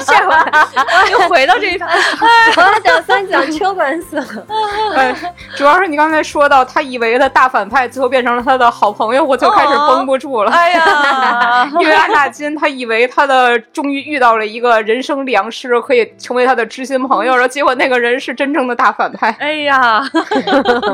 [0.00, 1.10] 事儿？
[1.10, 1.86] 又回到这一趴。
[2.56, 4.20] 我要讲三讲车管所。
[4.94, 5.14] 哎，
[5.56, 10.50] 主要是你刚才说到他以为的大反派，最后变成了他的好朋友，我就开始绷不住了。
[10.52, 19.34] 哎呀，因为安纳金他以为他的终于遇到了一个人生良师，可以成为他的知心朋友，然后结果那个人是真正的大反派。
[19.40, 20.00] 哎呀，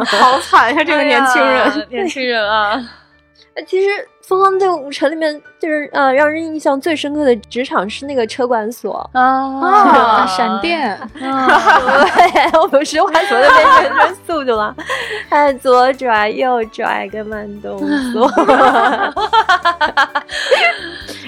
[0.07, 2.81] 好惨呀，这个年轻人，哎年轻人啊！
[3.67, 3.89] 其实
[4.31, 9.11] 《疯狂队伍城》里面就是呃，让人印象最深刻的职场是那个车管所。
[9.13, 14.73] 啊，闪电，对，我们实话说的变成速度了，
[15.29, 17.77] 还有左转、右转跟慢动
[18.13, 18.31] 作。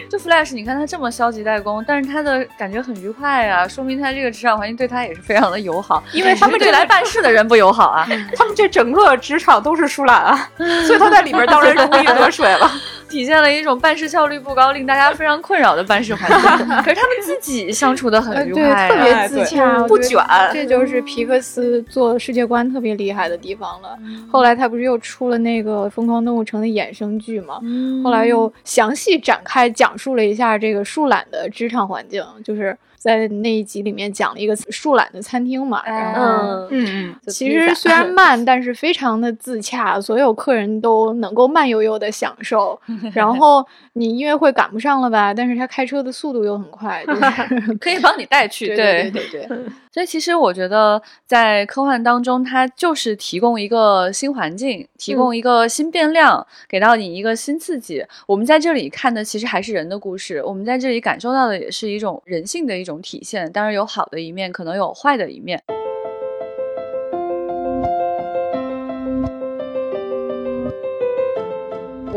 [0.09, 6.01] 这 Flash，你看他这么消极怠工，但是他的感觉很愉快啊，说明他这个职场环境对他也是非常的友好。
[6.13, 8.07] 因为他们对来办事的人不友好啊。
[8.37, 10.49] 他们这整个职场都是疏懒啊，
[10.87, 12.71] 所以他在里面当然如鱼得水了。
[13.09, 16.39] 体现了一种办事效率不高、令大家非常困扰的办事环境。
[16.83, 20.25] 可是他们自己相处的很愉快、对，特别自洽，不卷。
[20.53, 23.99] 这就是皮克斯做世界观特别厉害的地方了。
[24.31, 27.61] 后来他不是又出了那个《疯狂动物城》的衍生剧嘛？
[28.03, 32.77] 后来又详细展开讲述了一下这个树懒的职场环境，就是。
[33.03, 42.81] 在那一集里面讲了一个树懒的餐厅嘛，然后嗯嗯嗯，其实虽然慢，但是非常的自洽，所有客人都能够慢悠悠的享受。
[43.13, 45.35] 然后你音乐会赶不上了吧？
[45.35, 47.21] 但是他开车的速度又很快，就是
[47.81, 48.69] 可以帮你带去。
[48.77, 49.59] 对对对对对。
[49.91, 58.03] 所以其实我觉得，在科幻当中，它就是提供一个新环境，提供一个新变量，给到你一个新刺激。
[58.27, 63.51] 我们在这里看的其实还是人的故事，我们在这里感受到的也是一种人性的一种体现。
[63.53, 65.63] 当然有好的一面，可能有坏的一面。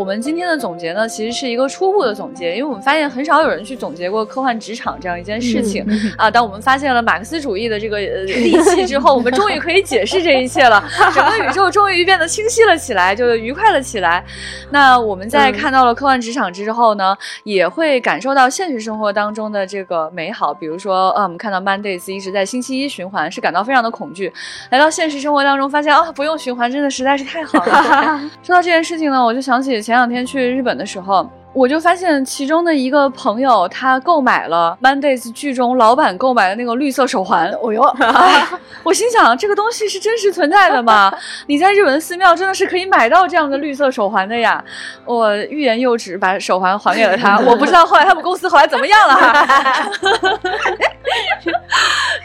[0.06, 5.84] 我们今天的总结呢，其实是一个初步的总结，因为我们发现很少有人去总结过科幻职场这样一件事情、
[6.16, 6.30] 啊。
[6.30, 14.24] 当我们发现了马克思主义的这个呃利器之后，我们终于可以解释这一切了， 整个宇宙终于变得清晰了起来，就愉快了起来。
[14.70, 24.32] 那我们在看到了科幻职场之后呢，也会感受到现实生活当中的这个美好，比如说啊，我们看到 Mondays 一直在星期一循环，是感到非常的恐惧。
[24.70, 28.22] 来到现实生活当中，发现啊，不用循环真的实在是太好了。
[28.46, 31.26] 说到这件事情呢，我就想起前前两天去日本的时候。
[31.56, 37.50] 我就发现其中的一个朋友，他购买了 Mondays 剧中老板购买的那个绿色手环。
[37.62, 38.46] 哦哟，哎，
[38.84, 41.14] 我心想，这个东西是真实存在的吗？
[41.48, 44.62] 你在日本的寺庙真的是可以买到这样的绿色手环的呀！
[45.06, 47.40] 我欲言又止，把手环还给了他。
[47.48, 49.90] 我不知道后来他们公司后来怎么样了哈。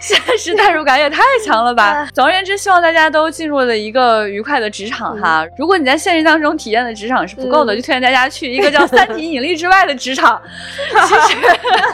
[0.00, 2.08] 现实代入感也太强了吧！
[2.12, 5.46] 总而言之，希望大家都进入了一个愉快的职场哈。
[5.56, 10.40] 如果你在现实当中体验的职场是不够的，就推荐大家去一个叫《三体引力之外》的职场。
[10.90, 11.36] 其实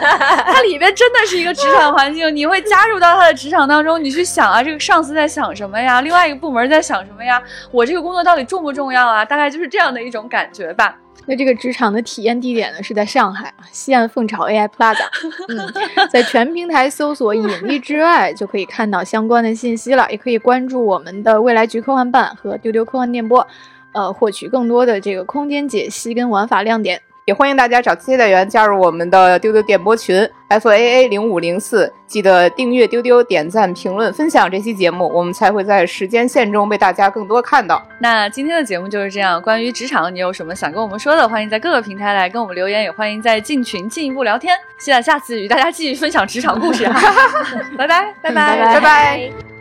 [0.47, 6.01] 它里边真的是一个职场环境，你会加入到他的职场当中，你去想啊，这个上司在想什么呀？
[6.01, 7.43] 另外一个部门在想什么呀？
[7.71, 9.25] 我这个工作到底重不重要啊？
[9.25, 10.97] 大概就是这样的一种感觉吧。
[11.29, 15.07] 那这个职场的体验地点呢是在上海啊，西岸凤巢 AI Plaza。
[15.51, 23.45] 嗯，在全平台搜索“引力之外”就可以看到相关的信息了，也可以关注我们的未来局科幻办和丢丢科幻电波，
[23.93, 27.03] 呃，获取更多的这个空间解析跟玩法亮点。
[27.27, 30.17] 也欢迎大家找接待员加入我们的丢丢电波群
[30.47, 37.85] F A A 零五零四，记得订阅丢丢、点赞、评论、分享这期节目，我们才会在时间线中被大家更多看到。
[37.99, 39.43] 那今天的节目就是这样。
[39.43, 41.29] 关于职场，你有什么想跟我们说的？
[41.29, 44.57] 欢迎在各个平台来跟我们留言，也欢迎在进群进一步聊天。
[44.79, 46.85] 期待下次与大家继续分享职场故事。
[47.77, 49.56] 拜拜，拜拜，拜拜。